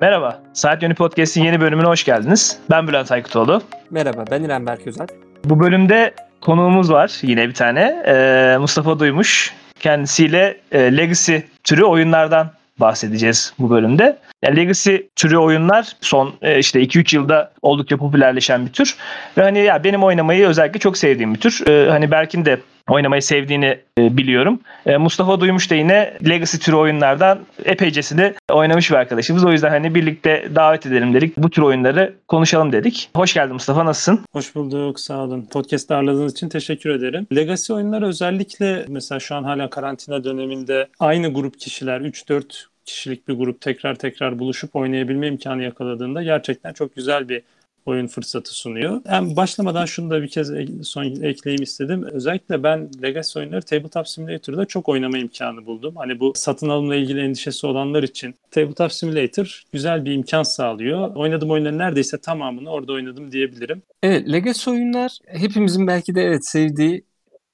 [0.00, 2.58] Merhaba, Saat Yönü Podcast'in yeni bölümüne hoş geldiniz.
[2.70, 3.62] Ben Bülent Aykıtoğlu.
[3.90, 5.06] Merhaba, ben İrem Berk Özel.
[5.44, 8.02] Bu bölümde konuğumuz var yine bir tane.
[8.06, 9.54] Ee, Mustafa Duymuş.
[9.80, 14.18] Kendisiyle e, Legacy türü oyunlardan bahsedeceğiz bu bölümde.
[14.42, 18.96] Yani Legacy türü oyunlar son e, işte 2-3 yılda oldukça popülerleşen bir tür.
[19.38, 21.66] Ve hani ya benim oynamayı özellikle çok sevdiğim bir tür.
[21.66, 22.58] E, hani Berk'in de
[22.88, 24.60] oynamayı sevdiğini e, biliyorum.
[24.86, 29.44] E, Mustafa Duymuş da yine Legacy türü oyunlardan epeycesini oynamış bir arkadaşımız.
[29.44, 31.36] O yüzden hani birlikte davet edelim dedik.
[31.36, 33.10] Bu tür oyunları konuşalım dedik.
[33.16, 34.20] Hoş geldin Mustafa nasılsın?
[34.32, 35.48] Hoş bulduk sağ olun.
[35.52, 37.26] Podcast'ta ağırladığınız için teşekkür ederim.
[37.36, 42.42] Legacy oyunları özellikle mesela şu an hala karantina döneminde aynı grup kişiler 3-4
[42.84, 47.42] kişilik bir grup tekrar tekrar buluşup oynayabilme imkanı yakaladığında gerçekten çok güzel bir
[47.88, 49.00] oyun fırsatı sunuyor.
[49.06, 50.50] Hem başlamadan şunu da bir kez
[50.82, 52.04] son ekleyeyim istedim.
[52.12, 55.96] Özellikle ben Legacy oyunları Tabletop Simulator'da çok oynama imkanı buldum.
[55.96, 61.14] Hani bu satın alımla ilgili endişesi olanlar için Tabletop Simulator güzel bir imkan sağlıyor.
[61.14, 63.82] Oynadığım oyunların neredeyse tamamını orada oynadım diyebilirim.
[64.02, 67.04] Evet, Legacy oyunlar hepimizin belki de evet sevdiği,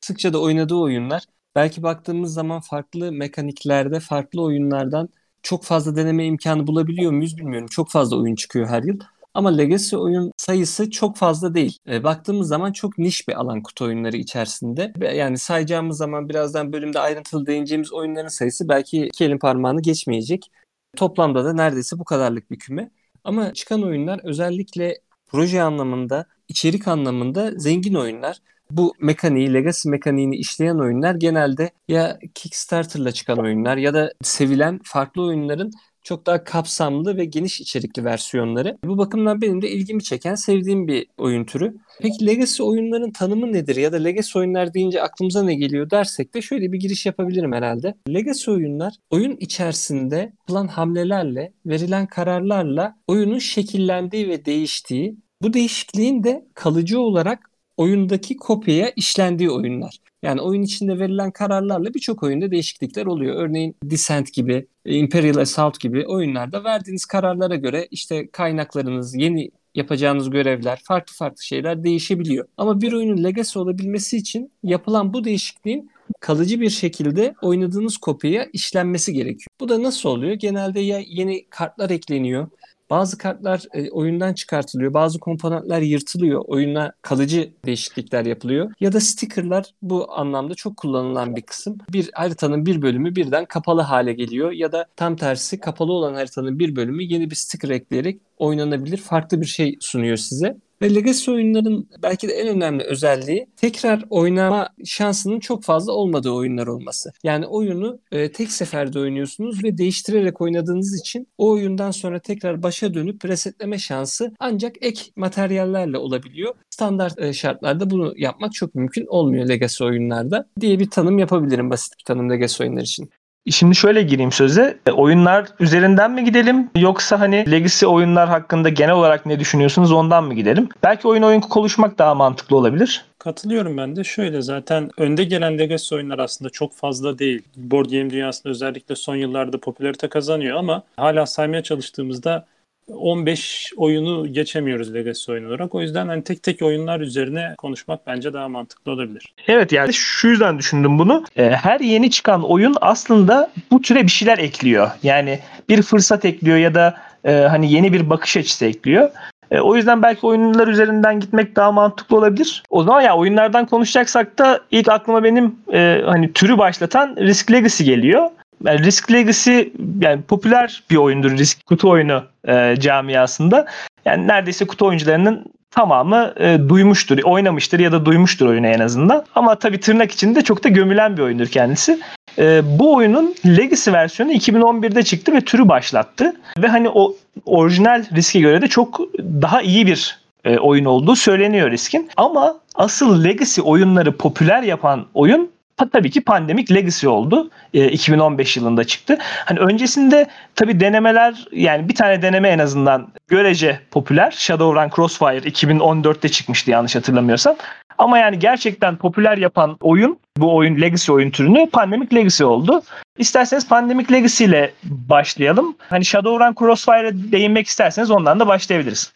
[0.00, 1.22] sıkça da oynadığı oyunlar.
[1.54, 5.08] Belki baktığımız zaman farklı mekaniklerde, farklı oyunlardan
[5.42, 7.68] çok fazla deneme imkanı bulabiliyor muyuz bilmiyorum.
[7.70, 9.00] Çok fazla oyun çıkıyor her yıl.
[9.34, 11.78] Ama Legacy oyun sayısı çok fazla değil.
[11.88, 14.92] E, baktığımız zaman çok niş bir alan kutu oyunları içerisinde.
[15.14, 20.50] Yani sayacağımız zaman birazdan bölümde ayrıntılı değineceğimiz oyunların sayısı belki iki elin parmağını geçmeyecek.
[20.96, 22.90] Toplamda da neredeyse bu kadarlık bir küme.
[23.24, 28.38] Ama çıkan oyunlar özellikle proje anlamında, içerik anlamında zengin oyunlar.
[28.70, 35.22] Bu mekaniği, legacy mekaniğini işleyen oyunlar genelde ya Kickstarter'la çıkan oyunlar ya da sevilen farklı
[35.22, 35.70] oyunların
[36.04, 38.78] çok daha kapsamlı ve geniş içerikli versiyonları.
[38.84, 41.76] Bu bakımdan benim de ilgimi çeken, sevdiğim bir oyun türü.
[42.00, 46.42] Peki Legacy oyunların tanımı nedir ya da Legacy oyunlar deyince aklımıza ne geliyor dersek de
[46.42, 47.94] şöyle bir giriş yapabilirim herhalde.
[48.08, 56.46] Legacy oyunlar oyun içerisinde yapılan hamlelerle, verilen kararlarla oyunun şekillendiği ve değiştiği, bu değişikliğin de
[56.54, 59.98] kalıcı olarak oyundaki kopyaya işlendiği oyunlar.
[60.22, 63.36] Yani oyun içinde verilen kararlarla birçok oyunda değişiklikler oluyor.
[63.36, 70.80] Örneğin Descent gibi, Imperial Assault gibi oyunlarda verdiğiniz kararlara göre işte kaynaklarınız, yeni yapacağınız görevler,
[70.84, 72.48] farklı farklı şeyler değişebiliyor.
[72.56, 75.90] Ama bir oyunun legacy olabilmesi için yapılan bu değişikliğin
[76.20, 79.46] kalıcı bir şekilde oynadığınız kopyaya işlenmesi gerekiyor.
[79.60, 80.32] Bu da nasıl oluyor?
[80.32, 82.48] Genelde ya yeni kartlar ekleniyor
[82.94, 88.72] bazı kartlar e, oyundan çıkartılıyor, bazı komponentler yırtılıyor, oyuna kalıcı değişiklikler yapılıyor.
[88.80, 91.78] Ya da stickerlar bu anlamda çok kullanılan bir kısım.
[91.92, 96.58] Bir haritanın bir bölümü birden kapalı hale geliyor ya da tam tersi kapalı olan haritanın
[96.58, 100.56] bir bölümü yeni bir sticker ekleyerek oynanabilir farklı bir şey sunuyor size.
[100.82, 106.66] Ve Legacy oyunların belki de en önemli özelliği tekrar oynama şansının çok fazla olmadığı oyunlar
[106.66, 107.12] olması.
[107.22, 112.94] Yani oyunu e, tek seferde oynuyorsunuz ve değiştirerek oynadığınız için o oyundan sonra tekrar başa
[112.94, 116.54] dönüp resetleme şansı ancak ek materyallerle olabiliyor.
[116.70, 121.98] Standart e, şartlarda bunu yapmak çok mümkün olmuyor Legacy oyunlarda diye bir tanım yapabilirim basit
[121.98, 123.10] bir tanım Legacy oyunlar için.
[123.50, 124.78] Şimdi şöyle gireyim söze.
[124.86, 130.24] E, oyunlar üzerinden mi gidelim yoksa hani legacy oyunlar hakkında genel olarak ne düşünüyorsunuz ondan
[130.24, 130.68] mı gidelim?
[130.82, 133.04] Belki oyun oyun konuşmak daha mantıklı olabilir.
[133.18, 134.04] Katılıyorum ben de.
[134.04, 137.42] Şöyle zaten önde gelen legacy oyunlar aslında çok fazla değil.
[137.56, 142.46] Board game dünyasında özellikle son yıllarda popülarite kazanıyor ama hala saymaya çalıştığımızda
[142.88, 145.74] 15 oyunu geçemiyoruz Legacy oyun olarak.
[145.74, 149.34] O yüzden hani tek tek oyunlar üzerine konuşmak bence daha mantıklı olabilir.
[149.48, 151.24] Evet yani şu yüzden düşündüm bunu.
[151.36, 154.90] Ee, her yeni çıkan oyun aslında bu türe bir şeyler ekliyor.
[155.02, 159.10] Yani bir fırsat ekliyor ya da e, hani yeni bir bakış açısı ekliyor.
[159.50, 162.62] E, o yüzden belki oyunlar üzerinden gitmek daha mantıklı olabilir.
[162.70, 167.84] O zaman ya oyunlardan konuşacaksak da ilk aklıma benim e, hani türü başlatan Risk Legacy
[167.84, 168.30] geliyor.
[168.64, 169.60] Yani Risk Legacy
[170.00, 173.66] yani popüler bir oyundur Risk kutu oyunu e, camiasında.
[174.04, 179.24] Yani neredeyse kutu oyuncularının tamamı e, duymuştur, oynamıştır ya da duymuştur oyunu en azından.
[179.34, 181.98] Ama tabii tırnak içinde çok da gömülen bir oyundur kendisi.
[182.38, 186.32] E, bu oyunun Legacy versiyonu 2011'de çıktı ve türü başlattı.
[186.58, 191.70] Ve hani o orijinal riske göre de çok daha iyi bir e, oyun olduğu söyleniyor
[191.70, 192.10] riskin.
[192.16, 197.50] Ama asıl Legacy oyunları popüler yapan oyun tabii ki pandemik legacy oldu.
[197.74, 199.18] E, 2015 yılında çıktı.
[199.20, 204.30] Hani öncesinde tabii denemeler yani bir tane deneme en azından görece popüler.
[204.30, 207.56] Shadowrun Crossfire 2014'te çıkmıştı yanlış hatırlamıyorsam.
[207.98, 212.82] Ama yani gerçekten popüler yapan oyun bu oyun Legacy oyun türünü Pandemic Legacy oldu.
[213.18, 215.76] İsterseniz Pandemic Legacy ile başlayalım.
[215.78, 219.12] Hani Shadowrun Crossfire'a değinmek isterseniz ondan da başlayabiliriz.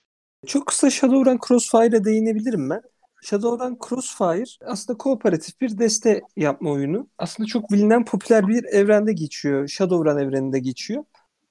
[0.47, 2.81] Çok kısa Shadowrun Crossfire'a değinebilirim ben.
[3.23, 7.09] Shadowrun Crossfire aslında kooperatif bir deste yapma oyunu.
[7.19, 9.69] Aslında çok bilinen popüler bir evrende geçiyor.
[9.69, 11.05] Shadowrun evreninde geçiyor.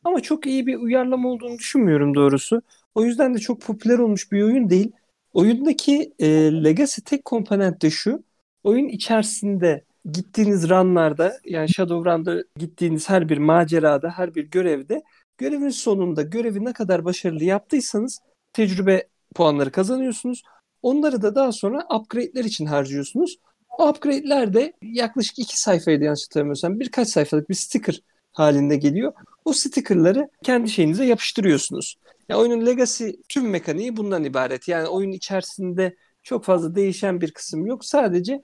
[0.03, 2.61] Ama çok iyi bir uyarlama olduğunu düşünmüyorum doğrusu.
[2.95, 4.91] O yüzden de çok popüler olmuş bir oyun değil.
[5.33, 6.27] Oyundaki e,
[6.63, 8.23] legacy tek komponent de şu.
[8.63, 15.03] Oyun içerisinde gittiğiniz runlarda yani Shadowrun'da gittiğiniz her bir macerada, her bir görevde
[15.37, 18.19] görevin sonunda görevi ne kadar başarılı yaptıysanız
[18.53, 20.43] tecrübe puanları kazanıyorsunuz.
[20.81, 23.37] Onları da daha sonra upgrade'ler için harcıyorsunuz.
[23.77, 26.79] O upgrade'ler de yaklaşık iki sayfaydı yanlış hatırlamıyorsam.
[26.79, 28.01] Birkaç sayfalık bir sticker
[28.31, 29.13] halinde geliyor.
[29.45, 31.95] O stickerları kendi şeyinize yapıştırıyorsunuz.
[32.29, 34.67] Yani oyunun legacy tüm mekaniği bundan ibaret.
[34.67, 37.85] Yani oyun içerisinde çok fazla değişen bir kısım yok.
[37.85, 38.41] Sadece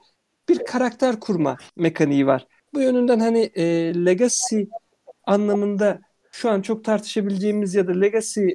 [0.49, 2.47] bir karakter kurma mekaniği var.
[2.73, 3.63] Bu yönünden hani e,
[4.05, 4.61] legacy
[5.23, 6.01] anlamında
[6.31, 8.47] şu an çok tartışabileceğimiz ya da legacy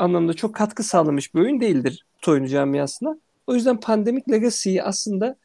[0.00, 3.18] anlamda çok katkı sağlamış bir oyun değildir oyunu camiasına.
[3.46, 5.36] O yüzden Pandemic Legacy'yi aslında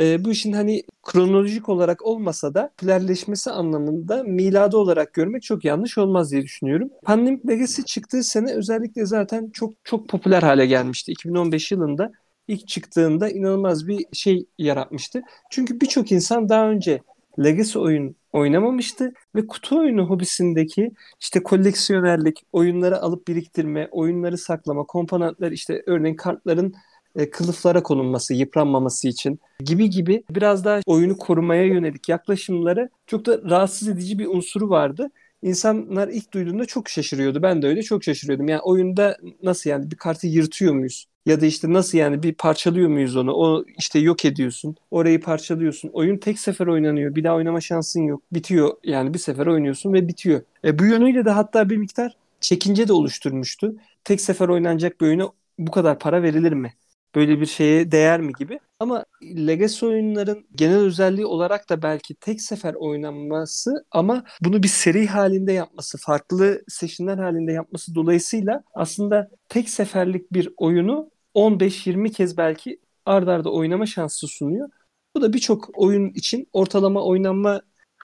[0.00, 5.98] e, bu işin hani kronolojik olarak olmasa da popülerleşmesi anlamında miladı olarak görmek çok yanlış
[5.98, 6.90] olmaz diye düşünüyorum.
[7.02, 11.12] Pandemic Legacy çıktığı sene özellikle zaten çok çok popüler hale gelmişti.
[11.12, 12.12] 2015 yılında
[12.48, 15.22] ilk çıktığında inanılmaz bir şey yaratmıştı.
[15.50, 17.00] Çünkü birçok insan daha önce
[17.38, 20.90] Legacy oyun oynamamıştı ve kutu oyunu hobisindeki
[21.20, 26.74] işte koleksiyonerlik, oyunları alıp biriktirme, oyunları saklama, komponentler işte örneğin kartların
[27.16, 33.50] e, kılıflara konulması, yıpranmaması için gibi gibi biraz daha oyunu korumaya yönelik yaklaşımları çok da
[33.50, 35.10] rahatsız edici bir unsuru vardı.
[35.42, 37.42] İnsanlar ilk duyduğunda çok şaşırıyordu.
[37.42, 38.48] Ben de öyle çok şaşırıyordum.
[38.48, 41.06] Yani oyunda nasıl yani bir kartı yırtıyor muyuz?
[41.26, 43.32] Ya da işte nasıl yani bir parçalıyor muyuz onu?
[43.34, 44.76] O işte yok ediyorsun.
[44.90, 45.90] Orayı parçalıyorsun.
[45.92, 47.14] Oyun tek sefer oynanıyor.
[47.14, 48.22] Bir daha oynama şansın yok.
[48.32, 50.42] Bitiyor yani bir sefer oynuyorsun ve bitiyor.
[50.64, 53.76] E, bu yönüyle de hatta bir miktar çekince de oluşturmuştu.
[54.04, 55.28] Tek sefer oynanacak bir oyuna
[55.58, 56.72] bu kadar para verilir mi?
[57.14, 58.58] böyle bir şeye değer mi gibi.
[58.80, 65.06] Ama Legacy oyunların genel özelliği olarak da belki tek sefer oynanması ama bunu bir seri
[65.06, 72.80] halinde yapması, farklı session'ler halinde yapması dolayısıyla aslında tek seferlik bir oyunu 15-20 kez belki
[73.06, 74.68] ard arda oynama şansı sunuyor.
[75.16, 77.62] Bu da birçok oyun için ortalama oynanma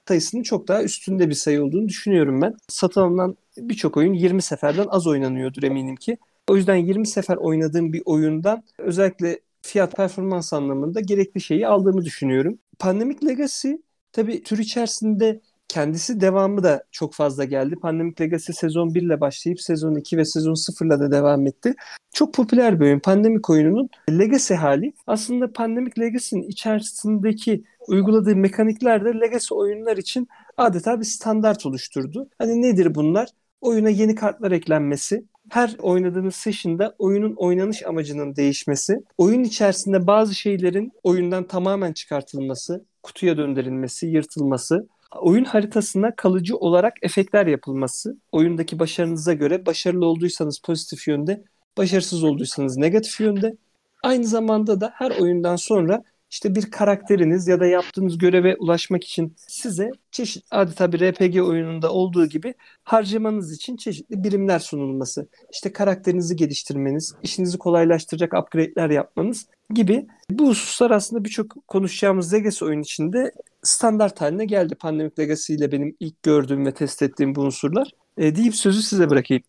[0.09, 2.55] sayısının çok daha üstünde bir sayı olduğunu düşünüyorum ben.
[2.69, 6.19] Satın alınan birçok oyun 20 seferden az oynanıyordur eminim ki.
[6.49, 12.59] O yüzden 20 sefer oynadığım bir oyundan özellikle fiyat performans anlamında gerekli şeyi aldığımı düşünüyorum.
[12.79, 13.73] Pandemic Legacy
[14.13, 17.77] tabii tür içerisinde kendisi devamı da çok fazla geldi.
[17.77, 21.75] Pandemic Legacy sezon 1 ile başlayıp sezon 2 ve sezon 0 ile de devam etti.
[22.13, 22.99] Çok popüler bir oyun.
[22.99, 24.93] Pandemic oyununun Legacy hali.
[25.07, 32.29] Aslında Pandemic Legacy'nin içerisindeki uyguladığı mekanikler de Legacy oyunlar için adeta bir standart oluşturdu.
[32.39, 33.29] Hani nedir bunlar?
[33.61, 40.93] Oyuna yeni kartlar eklenmesi, her oynadığınız session'da oyunun oynanış amacının değişmesi, oyun içerisinde bazı şeylerin
[41.03, 49.67] oyundan tamamen çıkartılması, kutuya döndürülmesi, yırtılması, oyun haritasına kalıcı olarak efektler yapılması, oyundaki başarınıza göre
[49.67, 51.45] başarılı olduysanız pozitif yönde,
[51.79, 53.57] başarısız olduysanız negatif yönde.
[54.03, 59.35] Aynı zamanda da her oyundan sonra işte bir karakteriniz ya da yaptığınız göreve ulaşmak için
[59.37, 62.55] size çeşit adeta bir RPG oyununda olduğu gibi
[62.85, 70.91] harcamanız için çeşitli birimler sunulması, işte karakterinizi geliştirmeniz, işinizi kolaylaştıracak upgrade'ler yapmanız gibi bu hususlar
[70.91, 73.33] aslında birçok konuşacağımız Legacy oyun içinde
[73.63, 74.75] standart haline geldi.
[74.75, 77.91] Pandemic Legacy ile benim ilk gördüğüm ve test ettiğim bu unsurlar.
[78.19, 79.43] E, deyip sözü size bırakayım.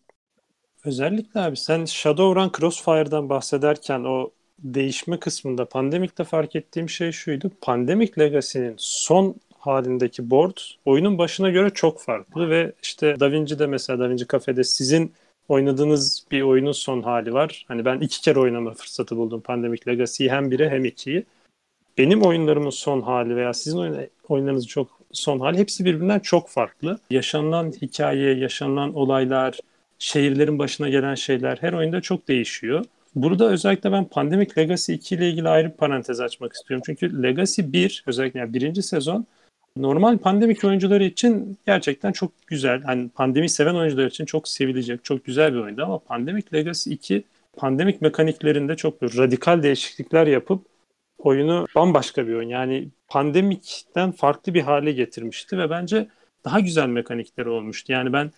[0.84, 4.30] Özellikle abi sen Shadowrun Crossfire'dan bahsederken o
[4.64, 7.50] değişme kısmında pandemikte fark ettiğim şey şuydu.
[7.60, 13.98] Pandemic Legacy'nin son halindeki board oyunun başına göre çok farklı ve işte Da Vinci'de mesela
[13.98, 15.12] Da Vinci Cafe'de sizin
[15.48, 17.64] oynadığınız bir oyunun son hali var.
[17.68, 21.24] Hani ben iki kere oynama fırsatı buldum Pandemic Legacy'yi hem biri hem ikiyi.
[21.98, 23.96] Benim oyunlarımın son hali veya sizin oyun,
[24.28, 26.98] oyunlarınızın çok son hali hepsi birbirinden çok farklı.
[27.10, 29.58] Yaşanılan hikaye, yaşanılan olaylar,
[29.98, 32.84] şehirlerin başına gelen şeyler her oyunda çok değişiyor.
[33.14, 36.82] Burada özellikle ben Pandemic Legacy 2 ile ilgili ayrı bir parantez açmak istiyorum.
[36.86, 39.26] Çünkü Legacy 1 özellikle yani birinci sezon
[39.76, 42.82] normal pandemik oyuncuları için gerçekten çok güzel.
[42.82, 47.24] Hani pandemi seven oyuncular için çok sevilecek, çok güzel bir oyundu ama Pandemic Legacy 2
[47.56, 50.66] pandemik mekaniklerinde çok radikal değişiklikler yapıp
[51.18, 52.48] oyunu bambaşka bir oyun.
[52.48, 56.08] Yani pandemikten farklı bir hale getirmişti ve bence
[56.44, 57.92] daha güzel mekanikleri olmuştu.
[57.92, 58.30] Yani ben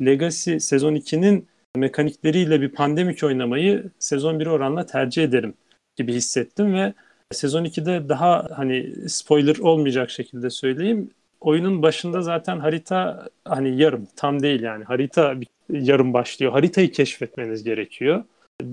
[0.00, 5.54] Legacy sezon 2'nin mekanikleriyle bir pandemik oynamayı sezon 1 oranla tercih ederim
[5.96, 6.92] gibi hissettim ve
[7.32, 11.10] sezon 2'de daha hani spoiler olmayacak şekilde söyleyeyim.
[11.40, 15.34] Oyunun başında zaten harita hani yarım tam değil yani harita
[15.70, 16.52] yarım başlıyor.
[16.52, 18.24] Haritayı keşfetmeniz gerekiyor.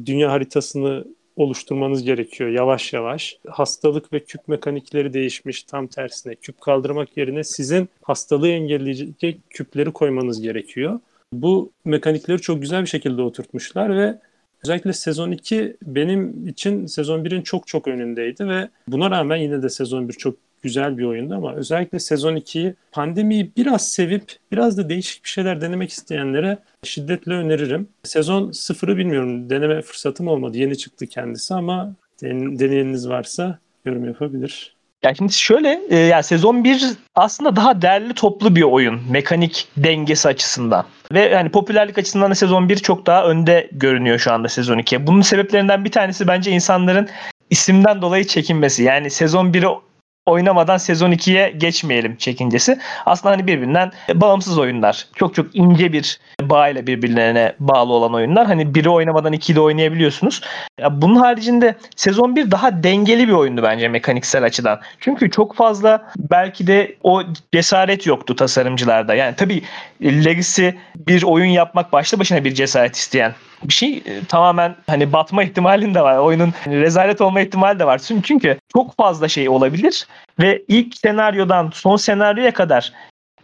[0.05, 1.05] Dünya haritasını
[1.35, 3.37] oluşturmanız gerekiyor yavaş yavaş.
[3.47, 6.35] Hastalık ve küp mekanikleri değişmiş tam tersine.
[6.35, 10.99] Küp kaldırmak yerine sizin hastalığı engelleyecek küpleri koymanız gerekiyor.
[11.41, 14.19] Bu mekanikleri çok güzel bir şekilde oturtmuşlar ve
[14.63, 19.69] özellikle sezon 2 benim için sezon 1'in çok çok önündeydi ve buna rağmen yine de
[19.69, 24.89] sezon 1 çok güzel bir oyundu ama özellikle sezon 2'yi pandemiyi biraz sevip biraz da
[24.89, 27.87] değişik bir şeyler denemek isteyenlere şiddetle öneririm.
[28.03, 30.57] Sezon 0'ı bilmiyorum deneme fırsatım olmadı.
[30.57, 34.75] Yeni çıktı kendisi ama deneyeniniz varsa yorum yapabilir.
[35.03, 36.83] Ya şimdi şöyle e, yani sezon 1
[37.15, 40.85] aslında daha derli toplu bir oyun mekanik dengesi açısından.
[41.13, 45.07] Ve yani popülerlik açısından da sezon 1 çok daha önde görünüyor şu anda sezon 2.
[45.07, 47.09] Bunun sebeplerinden bir tanesi bence insanların
[47.49, 48.83] isimden dolayı çekinmesi.
[48.83, 49.79] Yani sezon 1'i
[50.25, 52.79] oynamadan sezon 2'ye geçmeyelim çekincesi.
[53.05, 55.07] Aslında hani birbirinden bağımsız oyunlar.
[55.15, 58.47] Çok çok ince bir bağıyla birbirlerine bağlı olan oyunlar.
[58.47, 60.41] Hani biri oynamadan ikiyi de oynayabiliyorsunuz.
[60.79, 64.79] Ya bunun haricinde sezon 1 daha dengeli bir oyundu bence mekaniksel açıdan.
[64.99, 69.15] Çünkü çok fazla belki de o cesaret yoktu tasarımcılarda.
[69.15, 69.61] Yani tabii
[70.01, 73.33] Legacy bir oyun yapmak başlı başına bir cesaret isteyen
[73.67, 76.17] bir şey e, tamamen hani batma ihtimalin de var.
[76.17, 78.01] Oyunun hani rezalet olma ihtimali de var.
[78.23, 80.07] Çünkü çok fazla şey olabilir
[80.39, 82.93] ve ilk senaryodan son senaryoya kadar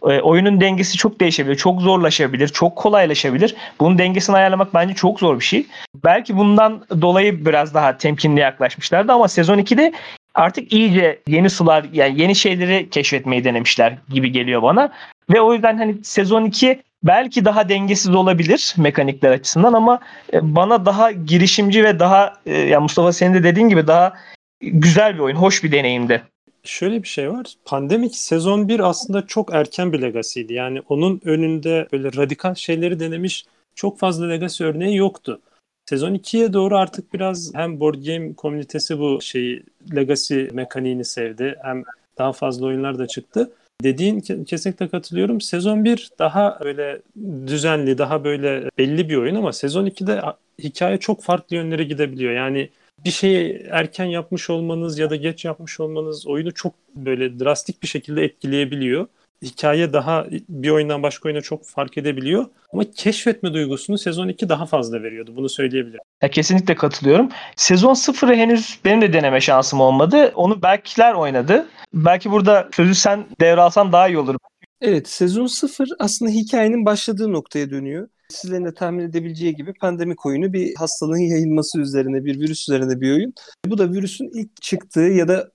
[0.02, 3.54] e, oyunun dengesi çok değişebilir, çok zorlaşabilir, çok kolaylaşabilir.
[3.80, 5.66] Bunun dengesini ayarlamak bence çok zor bir şey.
[6.04, 9.92] Belki bundan dolayı biraz daha temkinli yaklaşmışlardı ama sezon 2'de
[10.34, 14.92] artık iyice yeni sular yani yeni şeyleri keşfetmeyi denemişler gibi geliyor bana.
[15.30, 20.00] Ve o yüzden hani sezon 2 belki daha dengesiz olabilir mekanikler açısından ama
[20.32, 24.12] e, bana daha girişimci ve daha e, ya Mustafa senin de dediğin gibi daha
[24.60, 26.22] güzel bir oyun, hoş bir deneyimdi.
[26.64, 27.46] Şöyle bir şey var.
[27.64, 30.52] Pandemik sezon 1 aslında çok erken bir legacy'ydi.
[30.52, 35.40] Yani onun önünde böyle radikal şeyleri denemiş çok fazla legacy örneği yoktu.
[35.86, 39.62] Sezon 2'ye doğru artık biraz hem board game komünitesi bu şeyi
[39.94, 41.84] legacy mekaniğini sevdi hem
[42.18, 43.52] daha fazla oyunlar da çıktı.
[43.82, 45.40] Dediğin kesinlikle katılıyorum.
[45.40, 47.02] Sezon 1 daha böyle
[47.46, 50.22] düzenli, daha böyle belli bir oyun ama sezon 2'de
[50.62, 52.32] hikaye çok farklı yönlere gidebiliyor.
[52.32, 52.70] Yani
[53.04, 57.88] bir şeyi erken yapmış olmanız ya da geç yapmış olmanız oyunu çok böyle drastik bir
[57.88, 59.06] şekilde etkileyebiliyor.
[59.42, 62.46] Hikaye daha bir oyundan başka oyuna çok fark edebiliyor.
[62.72, 65.32] Ama keşfetme duygusunu sezon 2 daha fazla veriyordu.
[65.36, 66.00] Bunu söyleyebilirim.
[66.22, 67.28] Ya kesinlikle katılıyorum.
[67.56, 70.32] Sezon 0'ı henüz benim de deneme şansım olmadı.
[70.34, 71.66] Onu Berkler oynadı.
[71.94, 74.36] Belki burada sözü sen devralsan daha iyi olur.
[74.80, 78.08] Evet sezon 0 aslında hikayenin başladığı noktaya dönüyor.
[78.28, 83.12] Sizlerin de tahmin edebileceği gibi pandemik oyunu bir hastalığın yayılması üzerine, bir virüs üzerine bir
[83.12, 83.32] oyun.
[83.66, 85.50] Bu da virüsün ilk çıktığı ya da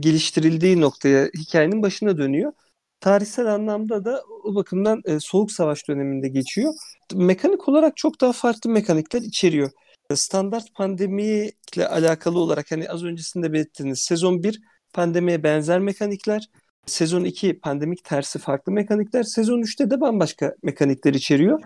[0.00, 2.52] geliştirildiği noktaya hikayenin başına dönüyor.
[3.00, 6.74] Tarihsel anlamda da o bakımdan e, Soğuk Savaş döneminde geçiyor.
[7.14, 9.70] Mekanik olarak çok daha farklı mekanikler içeriyor.
[10.14, 14.60] Standart pandemiyle alakalı olarak hani az öncesinde belirttiğiniz sezon 1
[14.92, 16.48] pandemiye benzer mekanikler.
[16.86, 19.22] Sezon 2 pandemik tersi farklı mekanikler.
[19.22, 21.60] Sezon 3'te de bambaşka mekanikler içeriyor.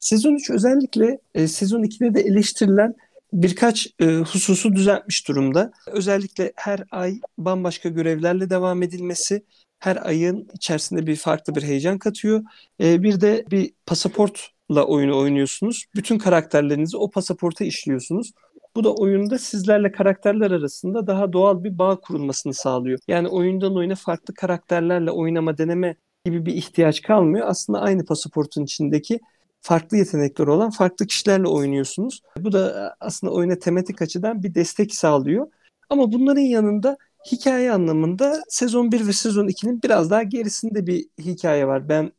[0.00, 2.94] Sezon 3 özellikle e, sezon 2'de de eleştirilen
[3.32, 5.72] birkaç e, hususu düzeltmiş durumda.
[5.86, 9.42] Özellikle her ay bambaşka görevlerle devam edilmesi
[9.78, 12.42] her ayın içerisinde bir farklı bir heyecan katıyor.
[12.80, 15.84] E, bir de bir pasaportla oyunu oynuyorsunuz.
[15.94, 18.32] Bütün karakterlerinizi o pasaporta işliyorsunuz.
[18.76, 22.98] Bu da oyunda sizlerle karakterler arasında daha doğal bir bağ kurulmasını sağlıyor.
[23.08, 27.46] Yani oyundan oyuna farklı karakterlerle oynama deneme gibi bir ihtiyaç kalmıyor.
[27.48, 29.20] Aslında aynı pasaportun içindeki
[29.60, 32.22] farklı yetenekleri olan farklı kişilerle oynuyorsunuz.
[32.38, 35.46] Bu da aslında oyuna tematik açıdan bir destek sağlıyor.
[35.90, 36.96] Ama bunların yanında
[37.32, 41.88] hikaye anlamında sezon 1 ve sezon 2'nin biraz daha gerisinde bir hikaye var.
[41.88, 42.12] Ben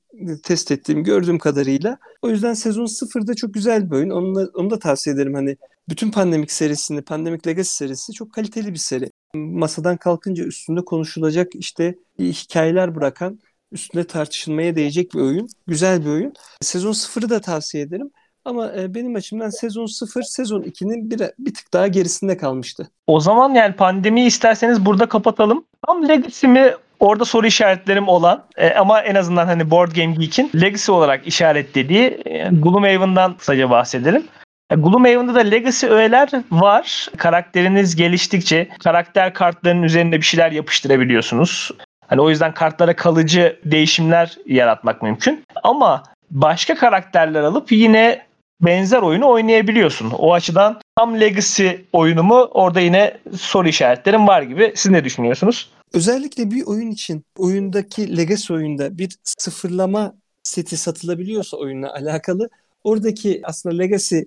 [0.43, 1.97] test ettiğim, gördüğüm kadarıyla.
[2.21, 4.09] O yüzden sezon 0'da çok güzel bir oyun.
[4.09, 5.33] Onu da, onu da tavsiye ederim.
[5.33, 5.57] Hani
[5.89, 9.11] bütün Pandemik serisini, Pandemik Legacy serisi çok kaliteli bir seri.
[9.33, 13.39] Masadan kalkınca üstünde konuşulacak işte hikayeler bırakan,
[13.71, 15.47] üstünde tartışılmaya değecek bir oyun.
[15.67, 16.33] Güzel bir oyun.
[16.61, 18.11] Sezon 0'ı da tavsiye ederim.
[18.47, 22.89] Ama e, benim açımdan sezon 0, sezon 2'nin bir, bir tık daha gerisinde kalmıştı.
[23.07, 25.65] O zaman yani pandemiyi isterseniz burada kapatalım.
[25.87, 30.51] Tam Legacy mi orada soru işaretlerim olan e, ama en azından hani Board Game Geek'in
[30.61, 34.23] Legacy olarak işaretlediği e, Gloomhaven'dan kısaca bahsedelim.
[34.69, 37.07] E, Gloomhaven'da da Legacy öğeler var.
[37.17, 41.71] Karakteriniz geliştikçe karakter kartlarının üzerinde bir şeyler yapıştırabiliyorsunuz.
[42.07, 45.43] Hani o yüzden kartlara kalıcı değişimler yaratmak mümkün.
[45.63, 48.26] Ama başka karakterler alıp yine
[48.61, 50.11] benzer oyunu oynayabiliyorsun.
[50.11, 54.73] O açıdan tam Legacy oyunu mu orada yine soru işaretlerim var gibi.
[54.75, 55.71] Siz ne düşünüyorsunuz?
[55.93, 62.49] Özellikle bir oyun için oyundaki Legacy oyunda bir sıfırlama seti satılabiliyorsa oyunla alakalı
[62.83, 64.19] oradaki aslında Legacy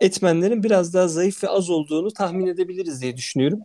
[0.00, 3.60] etmenlerin biraz daha zayıf ve az olduğunu tahmin edebiliriz diye düşünüyorum.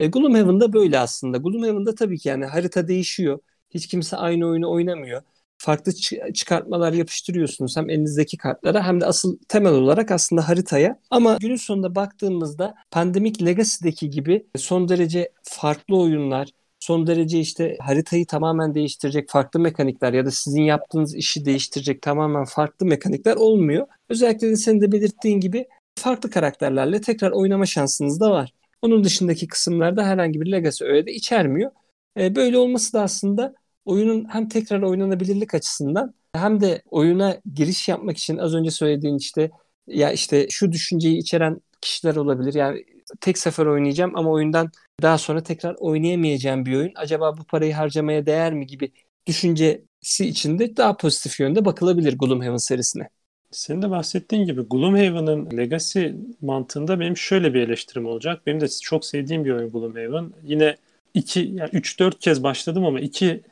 [0.00, 1.38] E, Gloomhaven'da böyle aslında.
[1.38, 3.38] Gloomhaven'da tabii ki yani harita değişiyor.
[3.70, 5.22] Hiç kimse aynı oyunu oynamıyor.
[5.58, 5.92] Farklı
[6.34, 11.00] çıkartmalar yapıştırıyorsunuz hem elinizdeki kartlara hem de asıl temel olarak aslında haritaya.
[11.10, 16.48] Ama günün sonunda baktığımızda Pandemic Legacy'deki gibi son derece farklı oyunlar,
[16.80, 22.44] son derece işte haritayı tamamen değiştirecek farklı mekanikler ya da sizin yaptığınız işi değiştirecek tamamen
[22.44, 23.86] farklı mekanikler olmuyor.
[24.08, 28.52] Özellikle de senin de belirttiğin gibi farklı karakterlerle tekrar oynama şansınız da var.
[28.82, 31.70] Onun dışındaki kısımlarda herhangi bir legacy öğe de içermiyor.
[32.16, 33.54] Böyle olması da aslında
[33.86, 39.50] oyunun hem tekrar oynanabilirlik açısından hem de oyuna giriş yapmak için az önce söylediğin işte
[39.86, 42.54] ya işte şu düşünceyi içeren kişiler olabilir.
[42.54, 42.84] Yani
[43.20, 44.70] tek sefer oynayacağım ama oyundan
[45.02, 46.92] daha sonra tekrar oynayamayacağım bir oyun.
[46.96, 48.92] Acaba bu parayı harcamaya değer mi gibi
[49.26, 53.08] düşüncesi içinde daha pozitif yönde bakılabilir Gloomhaven serisine.
[53.50, 56.06] Senin de bahsettiğin gibi Gloomhaven'ın Legacy
[56.40, 58.42] mantığında benim şöyle bir eleştirim olacak.
[58.46, 60.32] Benim de çok sevdiğim bir oyun Gloomhaven.
[60.44, 60.76] Yine
[61.14, 63.42] 2 yani 3-4 kez başladım ama 2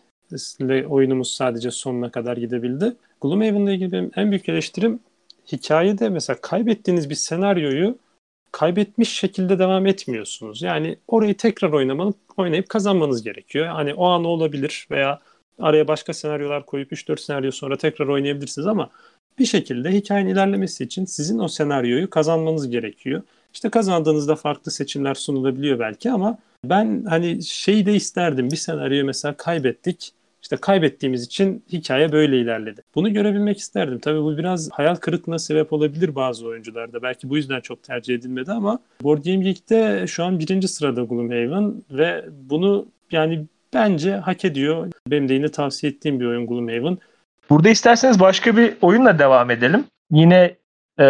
[0.88, 2.96] oyunumuz sadece sonuna kadar gidebildi.
[3.20, 5.00] Gloomhaven'la ilgili benim en büyük eleştirim
[5.52, 7.98] hikayede mesela kaybettiğiniz bir senaryoyu
[8.52, 10.62] kaybetmiş şekilde devam etmiyorsunuz.
[10.62, 13.66] Yani orayı tekrar oynamalı, oynayıp kazanmanız gerekiyor.
[13.66, 15.20] Hani o an olabilir veya
[15.58, 18.90] araya başka senaryolar koyup 3-4 senaryo sonra tekrar oynayabilirsiniz ama
[19.38, 23.22] bir şekilde hikayenin ilerlemesi için sizin o senaryoyu kazanmanız gerekiyor.
[23.54, 26.38] İşte kazandığınızda farklı seçimler sunulabiliyor belki ama
[26.70, 28.50] ben hani şeyi de isterdim.
[28.50, 30.12] Bir senaryoyu mesela kaybettik.
[30.42, 32.82] İşte kaybettiğimiz için hikaye böyle ilerledi.
[32.94, 33.98] Bunu görebilmek isterdim.
[33.98, 37.02] Tabii bu biraz hayal kırıklığına sebep olabilir bazı oyuncularda.
[37.02, 41.74] Belki bu yüzden çok tercih edilmedi ama Board Game Geek'te şu an birinci sırada Gloomhaven
[41.90, 43.44] ve bunu yani
[43.74, 44.92] bence hak ediyor.
[45.06, 46.98] Benim de yine tavsiye ettiğim bir oyun Gloomhaven.
[47.50, 49.84] Burada isterseniz başka bir oyunla devam edelim.
[50.10, 50.56] Yine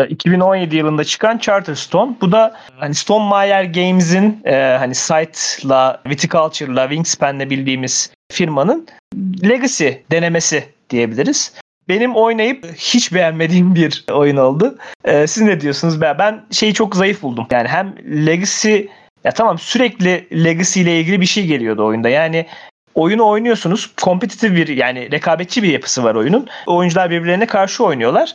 [0.09, 2.17] 2017 e, yılında çıkan Charterstone.
[2.21, 8.87] Bu da hani Stonemeyer Games'in e, hani Site'la, Viticulture'la, Wingspan'le bildiğimiz firmanın
[9.45, 11.55] Legacy denemesi diyebiliriz.
[11.89, 14.79] Benim oynayıp hiç beğenmediğim bir oyun oldu.
[15.05, 16.01] Ee, siz ne diyorsunuz?
[16.01, 17.47] Ben, ben şeyi çok zayıf buldum.
[17.51, 17.95] Yani hem
[18.27, 18.77] Legacy
[19.25, 22.09] ya tamam sürekli Legacy ile ilgili bir şey geliyordu oyunda.
[22.09, 22.47] Yani
[22.95, 23.93] oyunu oynuyorsunuz.
[24.03, 26.47] Kompetitif bir yani rekabetçi bir yapısı var oyunun.
[26.67, 28.35] Oyuncular birbirlerine karşı oynuyorlar.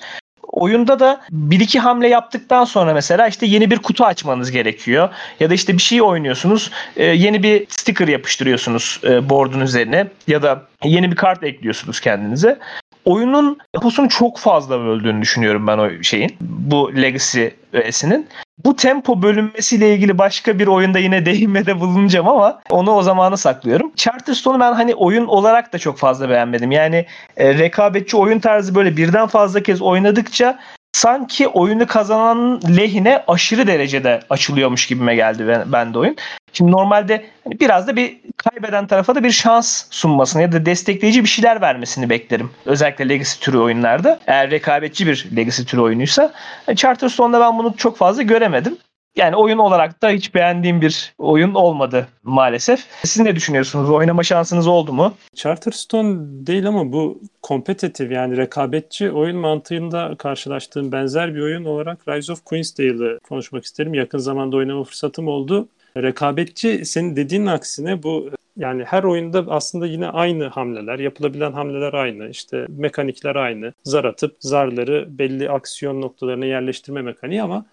[0.60, 5.10] Oyunda da bir iki hamle yaptıktan sonra mesela işte yeni bir kutu açmanız gerekiyor.
[5.40, 6.72] Ya da işte bir şey oynuyorsunuz.
[6.98, 10.08] E, yeni bir sticker yapıştırıyorsunuz e, board'un üzerine.
[10.28, 12.60] Ya da yeni bir kart ekliyorsunuz kendinize
[13.06, 16.38] oyunun temposunu çok fazla böldüğünü düşünüyorum ben o şeyin.
[16.42, 18.28] Bu Legacy öğesinin.
[18.66, 23.92] Bu tempo bölünmesiyle ilgili başka bir oyunda yine değinmede bulunacağım ama onu o zamana saklıyorum.
[23.96, 26.72] Charterstone'u ben hani oyun olarak da çok fazla beğenmedim.
[26.72, 27.06] Yani
[27.38, 30.60] e, rekabetçi oyun tarzı böyle birden fazla kez oynadıkça
[30.94, 36.16] sanki oyunu kazanan lehine aşırı derecede açılıyormuş gibime geldi ben, ben de oyun.
[36.54, 41.24] Şimdi normalde hani biraz da bir kaybeden tarafa da bir şans sunmasını ya da destekleyici
[41.24, 42.52] bir şeyler vermesini beklerim.
[42.66, 44.20] Özellikle Legacy türü oyunlarda.
[44.28, 46.34] Eğer rekabetçi bir Legacy türü oyunuysa.
[46.68, 48.78] Yani Charterstone'da ben bunu çok fazla göremedim.
[49.16, 52.86] Yani oyun olarak da hiç beğendiğim bir oyun olmadı maalesef.
[53.04, 53.90] Siz ne düşünüyorsunuz?
[53.90, 55.14] Oynama şansınız oldu mu?
[55.36, 62.32] Charterstone değil ama bu kompetitif yani rekabetçi oyun mantığında karşılaştığım benzer bir oyun olarak Rise
[62.34, 63.94] of Queensdale'ı konuşmak isterim.
[63.94, 65.68] Yakın zamanda oynama fırsatım oldu.
[65.98, 72.30] Rekabetçi senin dediğin aksine bu yani her oyunda aslında yine aynı hamleler, yapılabilen hamleler aynı.
[72.30, 73.74] İşte mekanikler aynı.
[73.84, 77.66] Zar atıp zarları belli aksiyon noktalarına yerleştirme mekaniği ama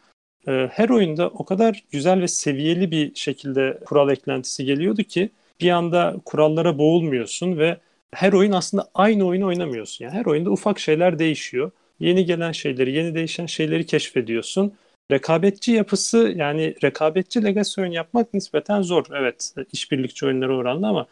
[0.48, 5.70] e, her oyunda o kadar güzel ve seviyeli bir şekilde kural eklentisi geliyordu ki bir
[5.70, 7.76] anda kurallara boğulmuyorsun ve
[8.10, 10.04] her oyun aslında aynı oyunu oynamıyorsun.
[10.04, 11.70] Yani her oyunda ufak şeyler değişiyor.
[12.00, 14.72] Yeni gelen şeyleri, yeni değişen şeyleri keşfediyorsun
[15.10, 19.04] Rekabetçi yapısı yani rekabetçi legacy oyun yapmak nispeten zor.
[19.14, 21.06] Evet işbirlikçi oyunlara oranla ama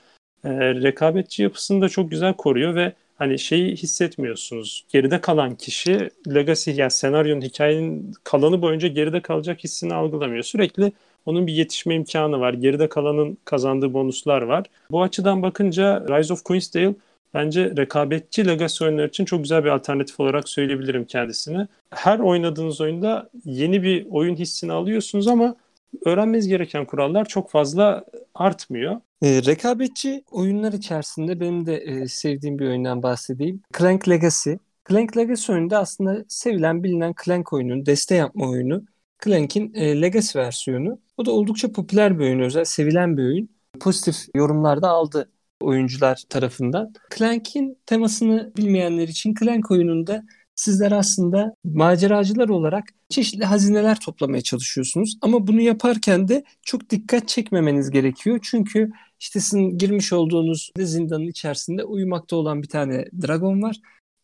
[0.44, 4.84] e, rekabetçi yapısını da çok güzel koruyor ve hani şeyi hissetmiyorsunuz.
[4.88, 10.42] Geride kalan kişi legacy yani senaryonun hikayenin kalanı boyunca geride kalacak hissini algılamıyor.
[10.42, 10.92] Sürekli
[11.26, 12.54] onun bir yetişme imkanı var.
[12.54, 14.66] Geride kalanın kazandığı bonuslar var.
[14.90, 16.94] Bu açıdan bakınca Rise of Queensdale
[17.34, 21.68] bence rekabetçi Legacy oyunlar için çok güzel bir alternatif olarak söyleyebilirim kendisini.
[21.90, 25.56] Her oynadığınız oyunda yeni bir oyun hissini alıyorsunuz ama
[26.04, 29.00] öğrenmeniz gereken kurallar çok fazla artmıyor.
[29.22, 33.62] E, rekabetçi oyunlar içerisinde benim de e, sevdiğim bir oyundan bahsedeyim.
[33.78, 34.52] Clank Legacy.
[34.88, 38.84] Clank Legacy oyunda aslında sevilen bilinen Clank oyunun deste yapma oyunu.
[39.24, 40.98] Clank'in e, Legacy versiyonu.
[41.16, 43.48] O da oldukça popüler bir oyun, özel sevilen bir oyun.
[43.80, 46.92] Pozitif yorumlar da aldı oyuncular tarafından.
[47.18, 50.22] Clank'in temasını bilmeyenler için Clank oyununda
[50.54, 55.18] sizler aslında maceracılar olarak çeşitli hazineler toplamaya çalışıyorsunuz.
[55.22, 58.38] Ama bunu yaparken de çok dikkat çekmemeniz gerekiyor.
[58.42, 58.90] Çünkü
[59.20, 63.76] İşte sizin girmiş olduğunuz zindanın içerisinde uyumakta olan bir tane dragon var.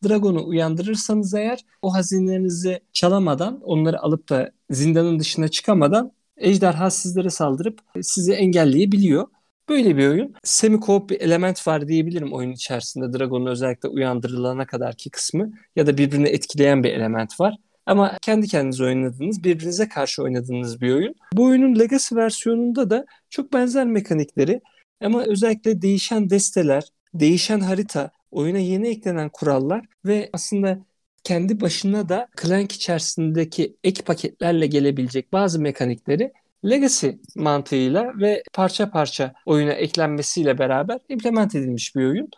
[0.05, 7.81] Dragon'u uyandırırsanız eğer o hazinelerinizi çalamadan, onları alıp da zindanın dışına çıkamadan ejderha sizlere saldırıp
[8.03, 9.27] sizi engelleyebiliyor.
[9.71, 10.35] Böyle bir oyun.
[10.45, 13.19] Semi-co bir element var diyebilirim oyun içerisinde.
[13.19, 17.55] Dragon'un özellikle uyandırılana kadarki kısmı ya da birbirini etkileyen bir element var.
[17.87, 21.15] Ama kendi kendinize oynadığınız, birbirinize karşı oynadığınız bir oyun.
[21.33, 24.61] Bu oyunun Legacy versiyonunda da çok benzer mekanikleri
[25.01, 30.79] ama özellikle değişen desteler, değişen harita, oyuna yeni eklenen kurallar ve aslında
[31.25, 36.33] kendi başına da Clank içerisindeki ek paketlerle gelebilecek bazı mekanikleri
[36.65, 42.29] Legacy mantığıyla ve parça parça oyuna eklenmesiyle beraber implement edilmiş bir oyun.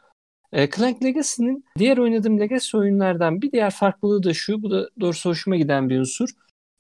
[0.53, 5.31] E, Clank Legacy'nin diğer oynadığım Legacy oyunlardan bir diğer farklılığı da şu, bu da doğrusu
[5.31, 6.29] hoşuma giden bir unsur.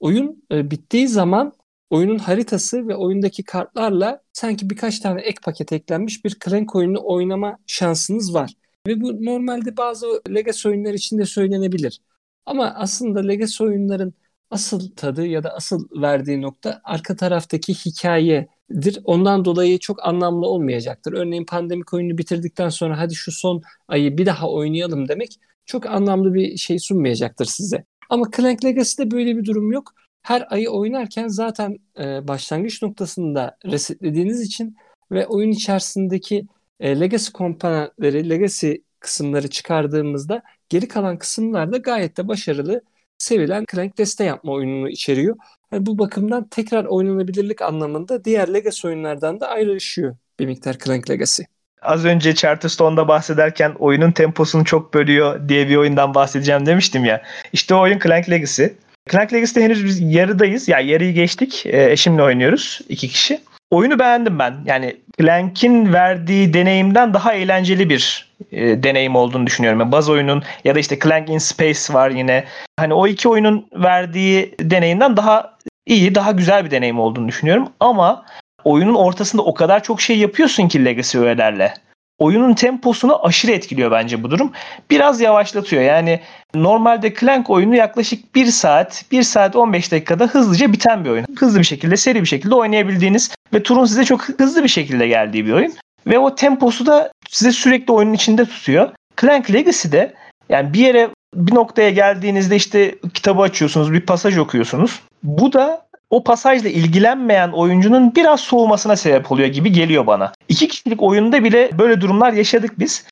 [0.00, 1.52] Oyun e, bittiği zaman
[1.90, 7.58] oyunun haritası ve oyundaki kartlarla sanki birkaç tane ek paket eklenmiş bir Clank oyununu oynama
[7.66, 8.52] şansınız var.
[8.86, 12.00] Ve bu normalde bazı Legacy oyunlar için de söylenebilir.
[12.46, 14.14] Ama aslında Legacy oyunların
[14.52, 19.00] asıl tadı ya da asıl verdiği nokta arka taraftaki hikayedir.
[19.04, 21.12] Ondan dolayı çok anlamlı olmayacaktır.
[21.12, 26.34] Örneğin pandemik oyunu bitirdikten sonra hadi şu son ayı bir daha oynayalım demek çok anlamlı
[26.34, 27.84] bir şey sunmayacaktır size.
[28.10, 29.94] Ama Clank Legacy'de böyle bir durum yok.
[30.22, 34.76] Her ayı oynarken zaten e, başlangıç noktasında resetlediğiniz için
[35.12, 36.46] ve oyun içerisindeki
[36.80, 42.82] e, legacy komponentleri, legacy kısımları çıkardığımızda geri kalan kısımlar da gayet de başarılı,
[43.22, 45.36] sevilen Clank deste yapma oyununu içeriyor.
[45.72, 51.42] Yani bu bakımdan tekrar oynanabilirlik anlamında diğer legacy oyunlardan da ayrışıyor bir miktar Clank Legacy.
[51.82, 57.22] Az önce Charterstone'da bahsederken oyunun temposunu çok bölüyor diye bir oyundan bahsedeceğim demiştim ya.
[57.52, 58.64] İşte o oyun Clank Legacy.
[59.10, 60.68] Clank Legacy'de henüz biz yarıdayız.
[60.68, 61.66] Ya yani yarıyı geçtik.
[61.66, 62.80] E, eşimle oynuyoruz.
[62.88, 63.40] iki kişi.
[63.72, 64.54] Oyunu beğendim ben.
[64.64, 69.80] Yani Clank'in verdiği deneyimden daha eğlenceli bir e, deneyim olduğunu düşünüyorum.
[69.80, 72.44] Yani baz oyunun ya da işte Clank in Space var yine.
[72.78, 75.56] Hani o iki oyunun verdiği deneyimden daha
[75.86, 77.68] iyi, daha güzel bir deneyim olduğunu düşünüyorum.
[77.80, 78.24] Ama
[78.64, 81.74] oyunun ortasında o kadar çok şey yapıyorsun ki Legacy öğelerle
[82.18, 84.52] oyunun temposunu aşırı etkiliyor bence bu durum.
[84.90, 85.82] Biraz yavaşlatıyor.
[85.82, 86.20] Yani
[86.54, 91.26] normalde Clank oyunu yaklaşık 1 saat, 1 saat 15 dakikada hızlıca biten bir oyun.
[91.38, 95.46] Hızlı bir şekilde, seri bir şekilde oynayabildiğiniz ve turun size çok hızlı bir şekilde geldiği
[95.46, 95.72] bir oyun.
[96.06, 98.90] Ve o temposu da size sürekli oyunun içinde tutuyor.
[99.20, 100.14] Clank Legacy'de
[100.48, 105.00] yani bir yere bir noktaya geldiğinizde işte kitabı açıyorsunuz, bir pasaj okuyorsunuz.
[105.22, 110.32] Bu da o pasajla ilgilenmeyen oyuncunun biraz soğumasına sebep oluyor gibi geliyor bana.
[110.48, 113.06] İki kişilik oyunda bile böyle durumlar yaşadık biz.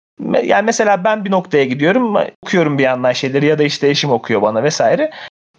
[0.44, 4.42] Yani mesela ben bir noktaya gidiyorum, okuyorum bir yandan şeyleri ya da işte eşim okuyor
[4.42, 5.11] bana vesaire.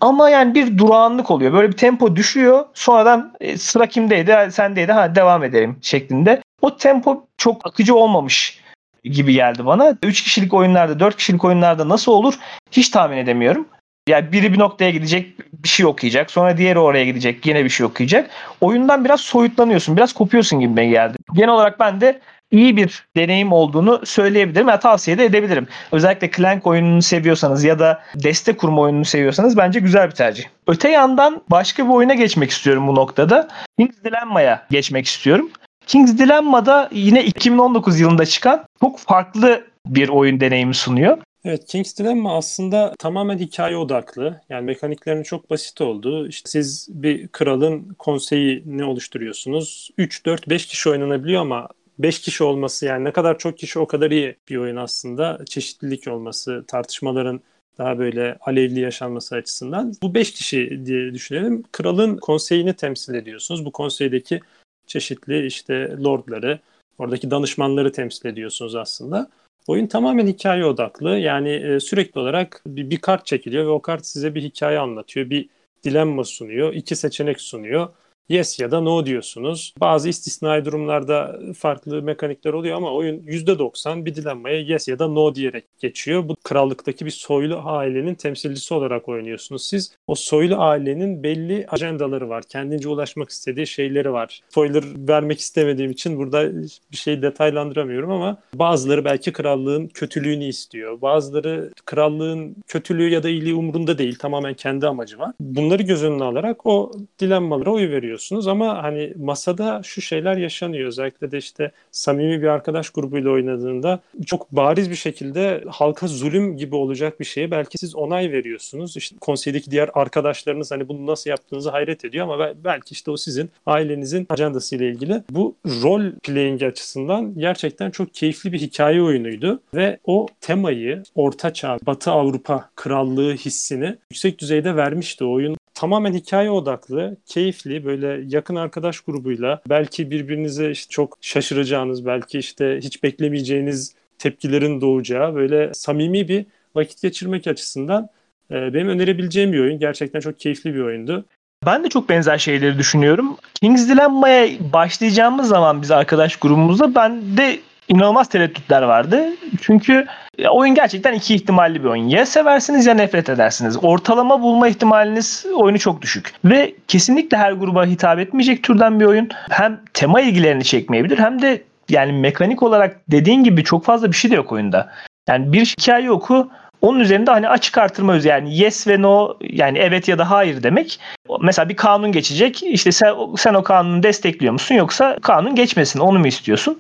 [0.02, 1.54] Ama yani bir durağanlık oluyor.
[1.54, 2.66] Böyle bir tempo düşüyor.
[2.74, 4.52] Sonradan e, sıra kimdeydi?
[4.52, 4.92] Sendeydi.
[4.92, 6.42] Ha devam edelim şeklinde.
[6.62, 8.62] O tempo çok akıcı olmamış
[9.04, 9.98] gibi geldi bana.
[10.04, 12.34] 3 kişilik oyunlarda, 4 kişilik oyunlarda nasıl olur
[12.72, 13.68] hiç tahmin edemiyorum.
[14.10, 16.32] Yani biri bir noktaya gidecek bir şey okuyacak.
[16.32, 18.30] Sonra diğeri oraya gidecek yine bir şey okuyacak.
[18.62, 19.98] Oyundan biraz soyutlanıyorsun.
[19.98, 21.18] Biraz kopuyorsun gibi geldi.
[21.34, 22.20] Genel olarak ben de
[22.52, 24.68] iyi bir deneyim olduğunu söyleyebilirim.
[24.68, 25.68] Yani tavsiye de edebilirim.
[25.92, 30.44] Özellikle Clank oyununu seviyorsanız ya da deste kurma oyununu seviyorsanız bence güzel bir tercih.
[30.68, 33.48] Öte yandan başka bir oyuna geçmek istiyorum bu noktada.
[33.80, 35.50] King's Dilemma'ya geçmek istiyorum.
[35.88, 41.18] King's Dilemma'da yine 2019 yılında çıkan çok farklı bir oyun deneyimi sunuyor.
[41.46, 44.42] Evet, King's Dilemma aslında tamamen hikaye odaklı.
[44.50, 46.28] Yani mekaniklerin çok basit olduğu.
[46.28, 49.90] İşte siz bir kralın konseyini oluşturuyorsunuz.
[49.98, 51.68] 3, 4, 5 kişi oynanabiliyor ama
[52.04, 55.40] 5 kişi olması yani ne kadar çok kişi o kadar iyi bir oyun aslında.
[55.46, 57.42] Çeşitlilik olması, tartışmaların
[57.78, 59.94] daha böyle alevli yaşanması açısından.
[60.02, 61.64] Bu 5 kişi diye düşünelim.
[61.72, 63.66] Kralın konseyini temsil ediyorsunuz.
[63.66, 64.40] Bu konseydeki
[64.88, 66.60] çeşitli işte lordları,
[66.98, 69.30] oradaki danışmanları temsil ediyorsunuz aslında.
[69.68, 71.10] Oyun tamamen hikaye odaklı.
[71.10, 75.30] Yani e, sürekli olarak bir, bir kart çekiliyor ve o kart size bir hikaye anlatıyor.
[75.30, 75.50] Bir
[75.84, 77.90] dilemma sunuyor, iki seçenek sunuyor
[78.32, 79.74] yes ya da no diyorsunuz.
[79.80, 85.36] Bazı istisnai durumlarda farklı mekanikler oluyor ama oyun %90 bir dilemmaya yes ya da no
[85.36, 86.30] diyerek geçiyor.
[86.30, 89.65] Bu krallıktaki bir soylu ailenin temsilcisi olarak oynuyorsunuz.
[89.65, 92.44] Siz o soylu ailenin belli ajandaları var.
[92.50, 94.41] Kendince ulaşmak istediği şeyleri var.
[94.50, 96.52] Spoiler vermek istemediğim için burada
[96.91, 101.02] bir şey detaylandıramıyorum ama bazıları belki krallığın kötülüğünü istiyor.
[101.02, 104.15] Bazıları krallığın kötülüğü ya da iyiliği umurunda değil.
[104.20, 105.32] Tamamen kendi amacı var.
[105.39, 110.88] Bunları göz önüne alarak o dilemmalara oy veriyor oynuyorsunuz ama hani masada şu şeyler yaşanıyor.
[110.88, 116.76] Özellikle de işte samimi bir arkadaş grubuyla oynadığında çok bariz bir şekilde halka zulüm gibi
[116.76, 118.98] olacak bir şeye belki siz onay veriyorsunuz.
[118.98, 123.50] İşte konseydeki diğer arkadaşlarınız hani bunu nasıl yaptığınızı hayret ediyor ama belki işte o sizin
[123.66, 125.24] ailenizin ajandası ile ilgili.
[125.30, 131.78] Bu rol playing açısından gerçekten çok keyifli bir hikaye oyunuydu ve o temayı Orta Çağ,
[131.86, 138.56] Batı Avrupa krallığı hissini yüksek düzeyde vermişti o oyun tamamen hikaye odaklı, keyifli, böyle yakın
[138.56, 146.28] arkadaş grubuyla belki birbirinize işte çok şaşıracağınız, belki işte hiç beklemeyeceğiniz tepkilerin doğacağı böyle samimi
[146.28, 148.10] bir vakit geçirmek açısından
[148.52, 149.80] e, benim önerebileceğim bir oyun.
[149.80, 151.26] Gerçekten çok keyifli bir oyundu.
[151.65, 153.38] Ben de çok benzer şeyleri düşünüyorum.
[153.54, 159.26] King's Dilemma'ya başlayacağımız zaman biz arkadaş grubumuzda ben de inanılmaz tereddütler vardı.
[159.62, 160.08] Çünkü
[160.50, 162.08] oyun gerçekten iki ihtimalli bir oyun.
[162.08, 163.78] Ya seversiniz ya nefret edersiniz.
[163.84, 166.34] Ortalama bulma ihtimaliniz oyunu çok düşük.
[166.46, 169.30] Ve kesinlikle her gruba hitap etmeyecek türden bir oyun.
[169.50, 174.32] Hem tema ilgilerini çekmeyebilir hem de yani mekanik olarak dediğin gibi çok fazla bir şey
[174.32, 174.91] de yok oyunda.
[175.30, 176.50] Yani bir hikaye oku
[176.82, 181.00] onun üzerinde hani açık artırma yani yes ve no yani evet ya da hayır demek.
[181.41, 182.63] Mesela bir kanun geçecek.
[182.63, 186.80] İşte sen, sen o kanunu destekliyor musun yoksa kanun geçmesin onu mu istiyorsun?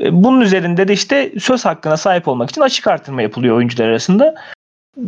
[0.00, 4.34] E, bunun üzerinde de işte söz hakkına sahip olmak için açık artırma yapılıyor oyuncular arasında.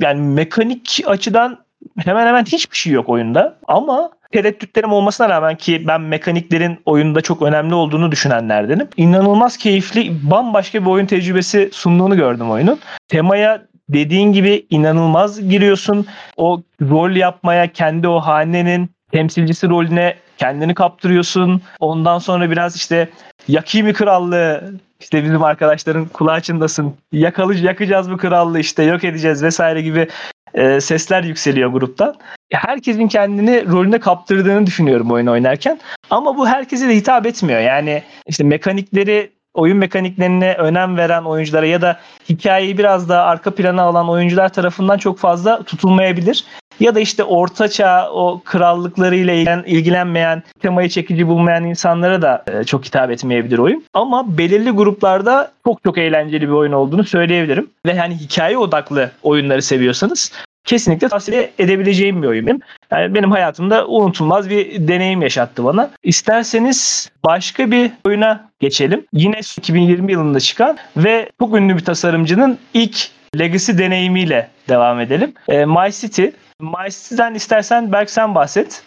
[0.00, 1.59] Yani mekanik açıdan
[1.98, 3.59] hemen hemen hiçbir şey yok oyunda.
[3.68, 8.88] Ama tereddütlerim olmasına rağmen ki ben mekaniklerin oyunda çok önemli olduğunu düşünenlerdenim.
[8.96, 12.78] İnanılmaz keyifli, bambaşka bir oyun tecrübesi sunduğunu gördüm oyunun.
[13.09, 16.07] Temaya dediğin gibi inanılmaz giriyorsun.
[16.37, 21.62] O rol yapmaya, kendi o hanenin temsilcisi rolüne kendini kaptırıyorsun.
[21.81, 23.09] Ondan sonra biraz işte
[23.48, 26.94] yakayım krallığı işte bizim arkadaşların kulağı çındasın.
[27.12, 30.09] Yakalı, yakacağız bu krallığı işte yok edeceğiz vesaire gibi
[30.55, 32.14] e, sesler yükseliyor gruptan.
[32.52, 35.81] Herkesin kendini rolüne kaptırdığını düşünüyorum oyun oynarken.
[36.11, 37.61] Ama bu herkese de hitap etmiyor.
[37.61, 43.83] Yani işte mekanikleri oyun mekaniklerine önem veren oyunculara ya da hikayeyi biraz daha arka plana
[43.83, 46.44] alan oyuncular tarafından çok fazla tutulmayabilir.
[46.83, 52.85] Ya da işte ortaçağ o krallıklarıyla ilgilen, ilgilenmeyen, temayı çekici bulmayan insanlara da e, çok
[52.85, 53.85] hitap etmeyebilir oyun.
[53.95, 57.71] Ama belirli gruplarda çok çok eğlenceli bir oyun olduğunu söyleyebilirim.
[57.87, 60.33] Ve hani hikaye odaklı oyunları seviyorsanız
[60.64, 62.61] kesinlikle tavsiye edebileceğim bir oyun benim.
[62.90, 65.90] Yani benim hayatımda unutulmaz bir deneyim yaşattı bana.
[66.03, 69.07] İsterseniz başka bir oyuna geçelim.
[69.12, 75.33] Yine 2020 yılında çıkan ve çok ünlü bir tasarımcının ilk Legacy deneyimiyle devam edelim.
[75.49, 76.25] E, My City.
[76.62, 78.83] My City'den istersen Berk sen bahset.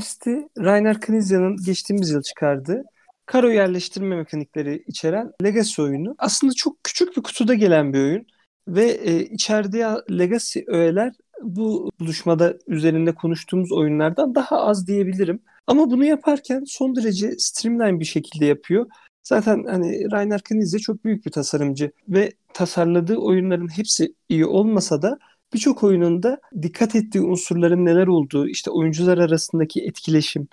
[0.00, 2.82] City, Rainer Knizia'nın geçtiğimiz yıl çıkardığı
[3.26, 6.14] karo yerleştirme mekanikleri içeren Legacy oyunu.
[6.18, 8.26] Aslında çok küçük bir kutuda gelen bir oyun
[8.68, 15.40] ve e, içerdiği Legacy öğeler bu buluşmada üzerinde konuştuğumuz oyunlardan daha az diyebilirim.
[15.66, 18.86] Ama bunu yaparken son derece streamline bir şekilde yapıyor.
[19.22, 25.18] Zaten hani Rainer Knizia çok büyük bir tasarımcı ve tasarladığı oyunların hepsi iyi olmasa da
[25.54, 30.48] birçok oyununda dikkat ettiği unsurların neler olduğu, işte oyuncular arasındaki etkileşim,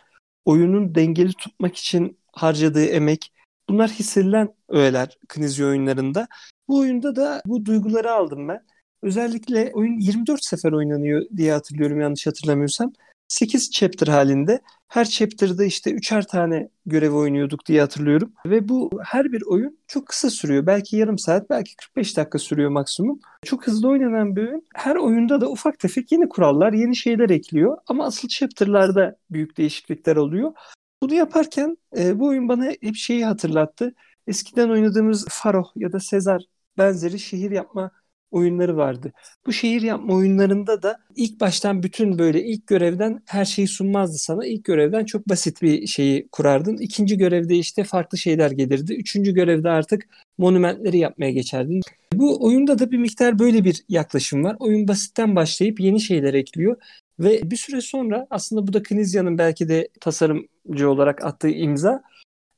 [0.45, 3.31] oyunun dengeli tutmak için harcadığı emek,
[3.69, 6.27] bunlar hissedilen öğeler Knizia oyunlarında.
[6.67, 8.63] Bu oyunda da bu duyguları aldım ben.
[9.01, 12.93] Özellikle oyun 24 sefer oynanıyor diye hatırlıyorum yanlış hatırlamıyorsam.
[13.27, 14.61] 8 chapter halinde.
[14.87, 18.33] Her chapter'da işte üçer tane görev oynuyorduk diye hatırlıyorum.
[18.45, 20.65] Ve bu her bir oyun çok kısa sürüyor.
[20.65, 23.19] Belki yarım saat, belki 45 dakika sürüyor maksimum.
[23.45, 24.63] Çok hızlı oynanan bir oyun.
[24.75, 27.77] Her oyunda da ufak tefek yeni kurallar, yeni şeyler ekliyor.
[27.87, 30.53] Ama asıl chapter'larda büyük değişiklikler oluyor.
[31.01, 33.93] Bunu yaparken e, bu oyun bana hep şeyi hatırlattı.
[34.27, 36.43] Eskiden oynadığımız Faro ya da Sezar
[36.77, 37.91] benzeri şehir yapma
[38.33, 39.11] oyunları vardı.
[39.47, 44.45] Bu şehir yapma oyunlarında da ilk baştan bütün böyle ilk görevden her şeyi sunmazdı sana.
[44.45, 46.77] İlk görevden çok basit bir şeyi kurardın.
[46.77, 48.93] İkinci görevde işte farklı şeyler gelirdi.
[48.93, 51.81] Üçüncü görevde artık monumentleri yapmaya geçerdin.
[52.13, 54.55] Bu oyunda da bir miktar böyle bir yaklaşım var.
[54.59, 56.77] Oyun basitten başlayıp yeni şeyler ekliyor.
[57.19, 62.03] Ve bir süre sonra aslında bu da Knizia'nın belki de tasarımcı olarak attığı imza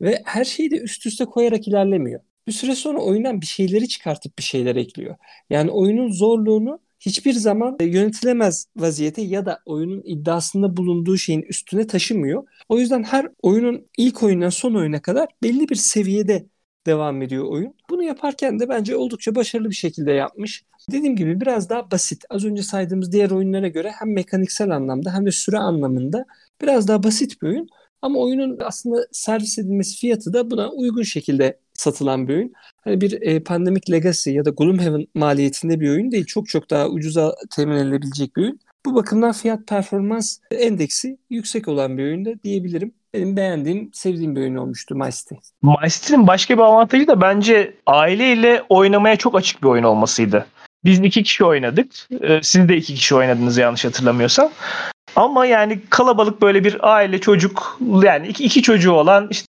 [0.01, 4.37] ve her şeyi de üst üste koyarak ilerlemiyor bir süre sonra oyundan bir şeyleri çıkartıp
[4.37, 5.15] bir şeyler ekliyor.
[5.49, 12.47] Yani oyunun zorluğunu hiçbir zaman yönetilemez vaziyete ya da oyunun iddiasında bulunduğu şeyin üstüne taşımıyor.
[12.69, 16.45] O yüzden her oyunun ilk oyundan son oyuna kadar belli bir seviyede
[16.85, 17.73] devam ediyor oyun.
[17.89, 20.63] Bunu yaparken de bence oldukça başarılı bir şekilde yapmış.
[20.91, 22.25] Dediğim gibi biraz daha basit.
[22.29, 26.25] Az önce saydığımız diğer oyunlara göre hem mekaniksel anlamda hem de süre anlamında
[26.61, 27.67] biraz daha basit bir oyun.
[28.01, 32.53] Ama oyunun aslında servis edilmesi fiyatı da buna uygun şekilde satılan bir oyun.
[32.83, 36.25] Hani bir e, Pandemic Legacy ya da Gloomhaven maliyetinde bir oyun değil.
[36.25, 38.59] Çok çok daha ucuza temin edilebilecek bir oyun.
[38.85, 42.93] Bu bakımdan fiyat performans endeksi yüksek olan bir oyunda diyebilirim.
[43.13, 45.35] Benim beğendiğim, sevdiğim bir oyun olmuştu My City.
[46.17, 50.45] Başka bir avantajı da bence aileyle oynamaya çok açık bir oyun olmasıydı.
[50.85, 51.91] Biz iki kişi oynadık.
[52.21, 54.51] Ee, siz de iki kişi oynadınız yanlış hatırlamıyorsam.
[55.15, 59.47] Ama yani kalabalık böyle bir aile çocuk yani iki, iki çocuğu olan işte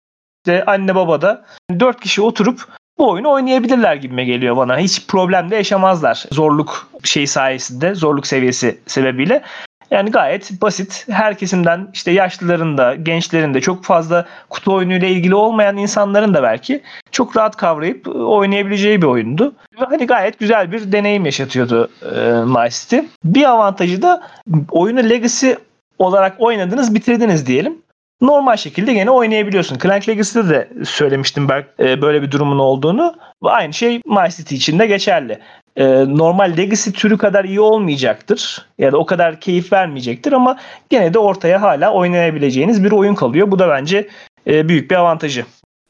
[0.66, 1.44] anne baba da
[1.80, 2.66] dört kişi oturup
[2.98, 4.78] bu oyunu oynayabilirler gibime geliyor bana.
[4.78, 9.42] Hiç problem de yaşamazlar zorluk şey sayesinde, zorluk seviyesi sebebiyle.
[9.90, 11.06] Yani gayet basit.
[11.10, 16.42] Her kesimden işte yaşlıların da, gençlerin de çok fazla kutu oyunuyla ilgili olmayan insanların da
[16.42, 19.54] belki çok rahat kavrayıp oynayabileceği bir oyundu.
[19.76, 22.98] Hani gayet güzel bir deneyim yaşatıyordu e, My City.
[23.24, 24.22] Bir avantajı da
[24.70, 25.50] oyunu Legacy
[25.98, 27.83] olarak oynadınız, bitirdiniz diyelim
[28.26, 29.78] normal şekilde gene oynayabiliyorsun.
[29.78, 33.14] Clank Legacy'de de söylemiştim ben e, böyle bir durumun olduğunu.
[33.42, 35.38] Aynı şey My City için de geçerli.
[35.76, 38.66] E, normal Legacy türü kadar iyi olmayacaktır.
[38.78, 40.58] Ya da o kadar keyif vermeyecektir ama
[40.90, 43.50] gene de ortaya hala oynayabileceğiniz bir oyun kalıyor.
[43.50, 44.08] Bu da bence
[44.46, 45.44] e, büyük bir avantajı.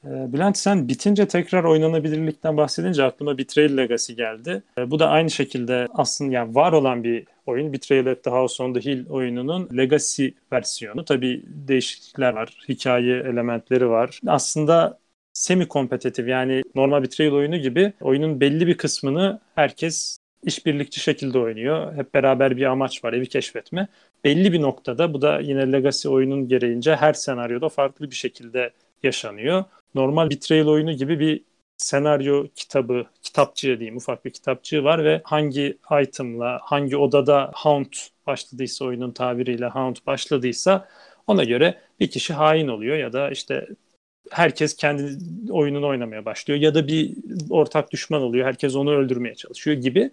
[0.04, 4.62] Bülent sen bitince tekrar oynanabilirlikten bahsedince aklıma Betrayal Legacy geldi.
[4.86, 7.72] Bu da aynı şekilde aslında yani var olan bir oyun.
[7.72, 11.04] Betrayal at the House on the Hill oyununun Legacy versiyonu.
[11.04, 12.58] Tabii değişiklikler var.
[12.68, 14.20] Hikaye elementleri var.
[14.26, 14.98] Aslında
[15.32, 21.94] semi kompetitif yani normal Betrayal oyunu gibi oyunun belli bir kısmını herkes işbirlikçi şekilde oynuyor.
[21.94, 23.88] Hep beraber bir amaç var, evi keşfetme.
[24.24, 28.70] Belli bir noktada bu da yine Legacy oyunun gereğince her senaryoda farklı bir şekilde
[29.02, 29.64] yaşanıyor.
[29.94, 31.40] Normal Betrayal oyunu gibi bir
[31.76, 37.92] senaryo kitabı, kitapçığı diyeyim ufak bir kitapçığı var ve hangi itemla, hangi odada Hound
[38.26, 40.88] başladıysa oyunun tabiriyle Hound başladıysa
[41.26, 43.68] ona göre bir kişi hain oluyor ya da işte
[44.30, 45.18] herkes kendi
[45.52, 47.16] oyununu oynamaya başlıyor ya da bir
[47.50, 48.46] ortak düşman oluyor.
[48.46, 50.10] Herkes onu öldürmeye çalışıyor gibi.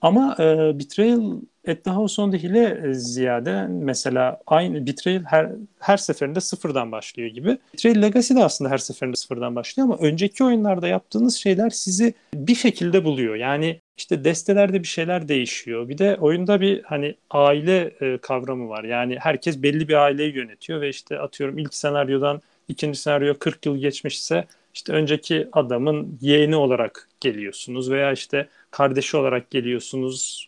[0.00, 1.40] Ama e, Betrayal
[1.86, 7.58] House on the Hill'e ziyade mesela aynı Betrayal her, her seferinde sıfırdan başlıyor gibi.
[7.74, 12.54] Betrayal Legacy de aslında her seferinde sıfırdan başlıyor ama önceki oyunlarda yaptığınız şeyler sizi bir
[12.54, 13.34] şekilde buluyor.
[13.34, 15.88] Yani işte destelerde bir şeyler değişiyor.
[15.88, 18.84] Bir de oyunda bir hani aile e, kavramı var.
[18.84, 23.76] Yani herkes belli bir aileyi yönetiyor ve işte atıyorum ilk senaryodan ikinci senaryo 40 yıl
[23.76, 30.46] geçmişse işte önceki adamın yeğeni olarak geliyorsunuz veya işte kardeşi olarak geliyorsunuz.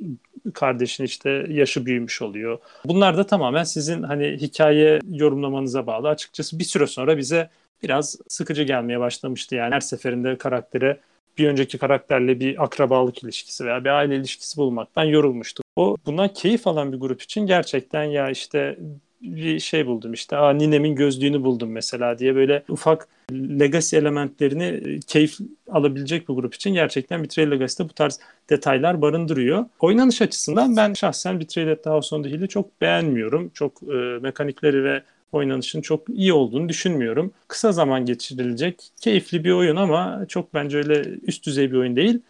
[0.54, 2.58] Kardeşin işte yaşı büyümüş oluyor.
[2.84, 6.08] Bunlar da tamamen sizin hani hikaye yorumlamanıza bağlı.
[6.08, 7.50] Açıkçası bir süre sonra bize
[7.82, 9.54] biraz sıkıcı gelmeye başlamıştı.
[9.54, 11.00] Yani her seferinde karaktere
[11.38, 15.66] bir önceki karakterle bir akrabalık ilişkisi veya bir aile ilişkisi bulmaktan yorulmuştuk.
[15.76, 18.78] O bundan keyif alan bir grup için gerçekten ya işte
[19.22, 25.00] bir şey buldum işte Aa, ninemin gözlüğünü buldum mesela diye böyle ufak legacy elementlerini e,
[25.00, 25.38] keyif
[25.70, 29.64] alabilecek bir grup için gerçekten Betrayal Legacy'de bu tarz detaylar barındırıyor.
[29.81, 33.50] Oynanış açısından ben şahsen Betrayal at the House on the Hill'i çok beğenmiyorum.
[33.55, 35.02] Çok e, mekanikleri ve
[35.33, 37.33] oynanışın çok iyi olduğunu düşünmüyorum.
[37.48, 42.20] Kısa zaman geçirilecek keyifli bir oyun ama çok bence öyle üst düzey bir oyun değil.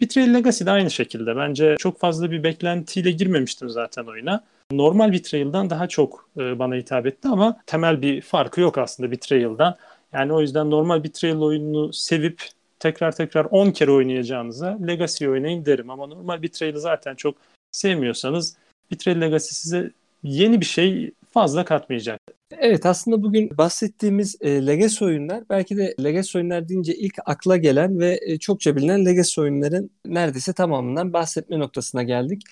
[0.00, 1.36] Betrayal Legacy de aynı şekilde.
[1.36, 7.06] Bence çok fazla bir beklentiyle girmemiştim zaten oyuna normal Betrayal'dan daha çok e, bana hitap
[7.06, 9.76] etti ama temel bir farkı yok aslında Betrayal'dan.
[10.12, 12.42] Yani o yüzden normal Betrayal oyununu sevip
[12.78, 15.90] tekrar tekrar 10 kere oynayacağınıza Legacy oynayın derim.
[15.90, 17.34] Ama normal Betrayal'ı zaten çok
[17.72, 18.56] sevmiyorsanız
[18.92, 19.90] Betrayal Legacy size
[20.22, 22.20] yeni bir şey fazla katmayacak.
[22.58, 27.98] Evet aslında bugün bahsettiğimiz e, Legacy oyunlar belki de Legacy oyunlar deyince ilk akla gelen
[27.98, 32.42] ve e, çokça bilinen Legacy oyunların neredeyse tamamından bahsetme noktasına geldik.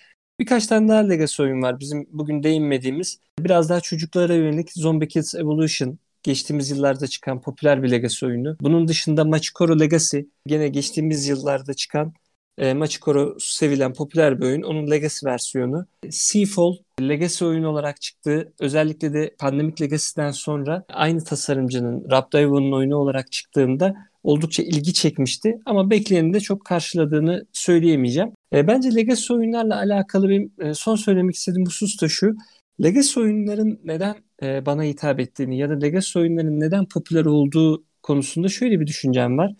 [0.44, 3.18] Birkaç tane daha Legacy oyun var bizim bugün değinmediğimiz.
[3.38, 8.56] Biraz daha çocuklara yönelik Zombie Kids Evolution geçtiğimiz yıllarda çıkan popüler bir Legacy oyunu.
[8.60, 12.12] Bunun dışında Machikoro Legacy gene geçtiğimiz yıllarda çıkan
[12.58, 14.62] e, Machikoro sevilen popüler bir oyun.
[14.62, 15.86] Onun Legacy versiyonu.
[16.10, 18.52] Seafall Legacy oyun olarak çıktı.
[18.60, 25.58] Özellikle de Pandemic Legacy'den sonra aynı tasarımcının Rabdaivo'nun oyunu olarak çıktığında oldukça ilgi çekmişti.
[25.66, 28.32] Ama bekleneni de çok karşıladığını söyleyemeyeceğim.
[28.52, 32.36] E, bence Legacy oyunlarla alakalı benim e, son söylemek istediğim husus da şu.
[32.82, 38.48] Legacy oyunların neden e, bana hitap ettiğini ya da Legacy oyunların neden popüler olduğu konusunda
[38.48, 39.54] şöyle bir düşüncem var.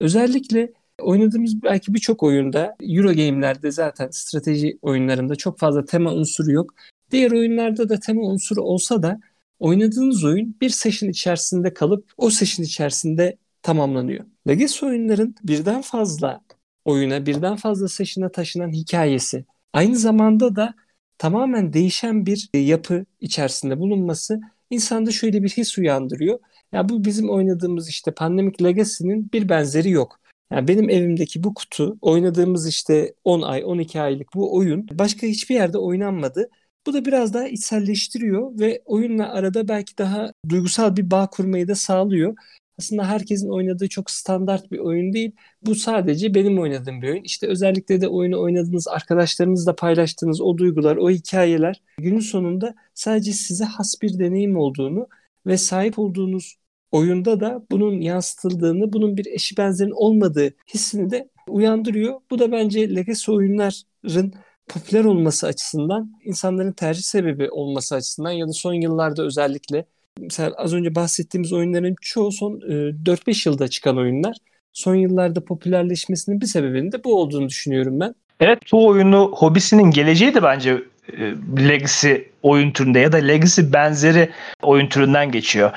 [0.00, 6.74] Özellikle oynadığımız belki birçok oyunda Euro game'lerde zaten strateji oyunlarında çok fazla tema unsuru yok.
[7.10, 9.20] Diğer oyunlarda da tema unsuru olsa da
[9.58, 14.24] oynadığınız oyun bir session içerisinde kalıp o session içerisinde tamamlanıyor.
[14.48, 16.40] Legacy oyunların birden fazla
[16.88, 19.44] oyuna, birden fazla session'a taşınan hikayesi.
[19.72, 20.74] Aynı zamanda da
[21.18, 26.38] tamamen değişen bir yapı içerisinde bulunması insanda şöyle bir his uyandırıyor.
[26.72, 30.20] Ya bu bizim oynadığımız işte Pandemic Legacy'nin bir benzeri yok.
[30.52, 35.54] Yani benim evimdeki bu kutu oynadığımız işte 10 ay 12 aylık bu oyun başka hiçbir
[35.54, 36.48] yerde oynanmadı
[36.86, 41.74] Bu da biraz daha içselleştiriyor ve oyunla arada belki daha duygusal bir bağ kurmayı da
[41.74, 42.36] sağlıyor.
[42.78, 45.32] Aslında herkesin oynadığı çok standart bir oyun değil.
[45.62, 47.22] Bu sadece benim oynadığım bir oyun.
[47.22, 53.64] İşte özellikle de oyunu oynadığınız arkadaşlarınızla paylaştığınız o duygular, o hikayeler günün sonunda sadece size
[53.64, 55.06] has bir deneyim olduğunu
[55.46, 56.56] ve sahip olduğunuz
[56.92, 62.20] oyunda da bunun yansıtıldığını, bunun bir eşi benzerin olmadığı hissini de uyandırıyor.
[62.30, 64.32] Bu da bence Legacy oyunların
[64.68, 69.84] popüler olması açısından, insanların tercih sebebi olması açısından ya da son yıllarda özellikle
[70.20, 74.36] mesela az önce bahsettiğimiz oyunların çoğu son 4-5 yılda çıkan oyunlar.
[74.72, 78.14] Son yıllarda popülerleşmesinin bir sebebinin de bu olduğunu düşünüyorum ben.
[78.40, 80.82] Evet bu oyunu hobisinin geleceği de bence
[81.58, 82.12] Legacy
[82.42, 84.30] oyun türünde ya da Legacy benzeri
[84.62, 85.70] oyun türünden geçiyor.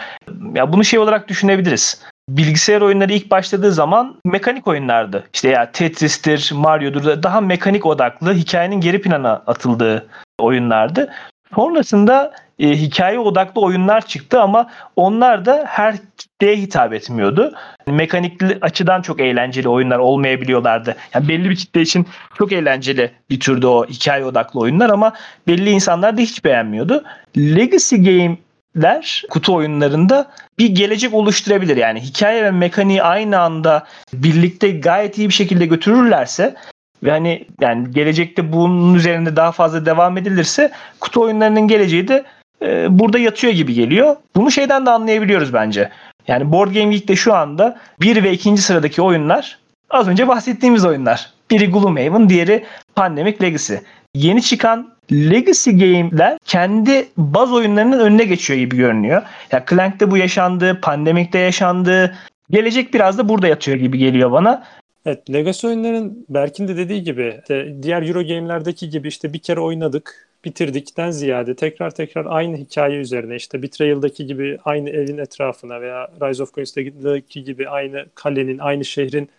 [0.55, 2.01] Ya bunu şey olarak düşünebiliriz.
[2.29, 5.23] Bilgisayar oyunları ilk başladığı zaman mekanik oyunlardı.
[5.33, 10.07] İşte ya Tetris'tir, Mario'dur daha mekanik odaklı hikayenin geri plana atıldığı
[10.39, 11.09] oyunlardı.
[11.55, 17.53] Sonrasında e, hikaye odaklı oyunlar çıktı ama onlar da her kitleye hitap etmiyordu.
[17.87, 20.95] Mekanikli açıdan çok eğlenceli oyunlar olmayabiliyorlardı.
[21.13, 22.07] Yani belli bir kitle için
[22.37, 25.13] çok eğlenceli bir türde o hikaye odaklı oyunlar ama
[25.47, 27.03] belli insanlar da hiç beğenmiyordu.
[27.37, 31.77] Legacy Game'ler kutu oyunlarında bir gelecek oluşturabilir.
[31.77, 36.55] Yani hikaye ve mekaniği aynı anda birlikte gayet iyi bir şekilde götürürlerse
[37.03, 42.25] ve hani yani gelecekte bunun üzerinde daha fazla devam edilirse kutu oyunlarının geleceği de
[42.61, 44.15] e, burada yatıyor gibi geliyor.
[44.35, 45.89] Bunu şeyden de anlayabiliyoruz bence.
[46.27, 49.57] Yani Board Game Geek'te şu anda bir ve ikinci sıradaki oyunlar
[49.89, 51.29] az önce bahsettiğimiz oyunlar.
[51.51, 53.73] Biri Gloomhaven, diğeri Pandemic Legacy.
[54.15, 59.21] Yeni çıkan Legacy Game'ler kendi baz oyunlarının önüne geçiyor gibi görünüyor.
[59.51, 62.15] Ya Clank'te bu yaşandı, Pandemic'te yaşandı.
[62.49, 64.63] Gelecek biraz da burada yatıyor gibi geliyor bana.
[65.05, 69.59] Evet, Legacy oyunların Berk'in de dediği gibi işte diğer Euro game'lerdeki gibi işte bir kere
[69.59, 76.07] oynadık, bitirdikten ziyade tekrar tekrar aynı hikaye üzerine işte Betrayal'daki gibi aynı evin etrafına veya
[76.21, 79.29] Rise of Coins'taki gibi aynı kalenin, aynı şehrin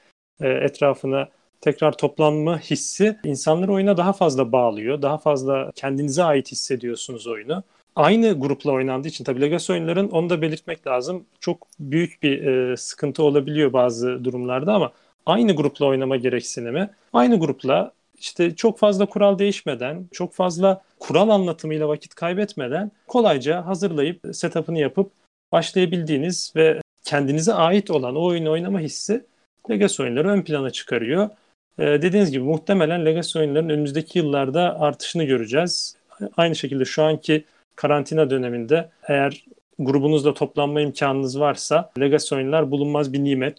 [0.40, 1.28] e, etrafına
[1.60, 5.02] tekrar toplanma hissi insanları oyuna daha fazla bağlıyor.
[5.02, 7.62] Daha fazla kendinize ait hissediyorsunuz oyunu.
[7.96, 11.24] Aynı grupla oynandığı için tabii Legacy oyunların onu da belirtmek lazım.
[11.40, 14.92] Çok büyük bir e, sıkıntı olabiliyor bazı durumlarda ama
[15.26, 21.88] aynı grupla oynama gereksinimi, aynı grupla işte çok fazla kural değişmeden, çok fazla kural anlatımıyla
[21.88, 25.10] vakit kaybetmeden kolayca hazırlayıp setup'ını yapıp
[25.52, 29.24] başlayabildiğiniz ve kendinize ait olan o oyunu oynama hissi
[29.70, 31.30] Legacy oyunları ön plana çıkarıyor.
[31.78, 35.96] Ee, dediğiniz gibi muhtemelen Legacy oyunların önümüzdeki yıllarda artışını göreceğiz.
[36.36, 37.44] Aynı şekilde şu anki
[37.76, 39.44] karantina döneminde eğer
[39.78, 43.58] grubunuzda toplanma imkanınız varsa Legacy oyunlar bulunmaz bir nimet.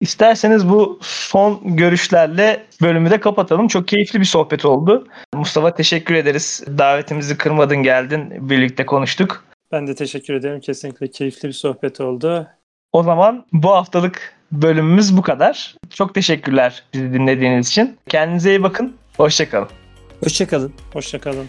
[0.00, 3.68] İsterseniz bu son görüşlerle bölümü de kapatalım.
[3.68, 5.06] Çok keyifli bir sohbet oldu.
[5.34, 6.64] Mustafa teşekkür ederiz.
[6.78, 8.50] Davetimizi kırmadın geldin.
[8.50, 9.44] Birlikte konuştuk.
[9.72, 10.60] Ben de teşekkür ederim.
[10.60, 12.48] Kesinlikle keyifli bir sohbet oldu.
[12.92, 15.74] O zaman bu haftalık bölümümüz bu kadar.
[15.90, 17.96] Çok teşekkürler bizi dinlediğiniz için.
[18.08, 18.96] Kendinize iyi bakın.
[19.16, 19.68] Hoşçakalın.
[20.24, 20.72] Hoşçakalın.
[20.92, 21.46] Hoşçakalın.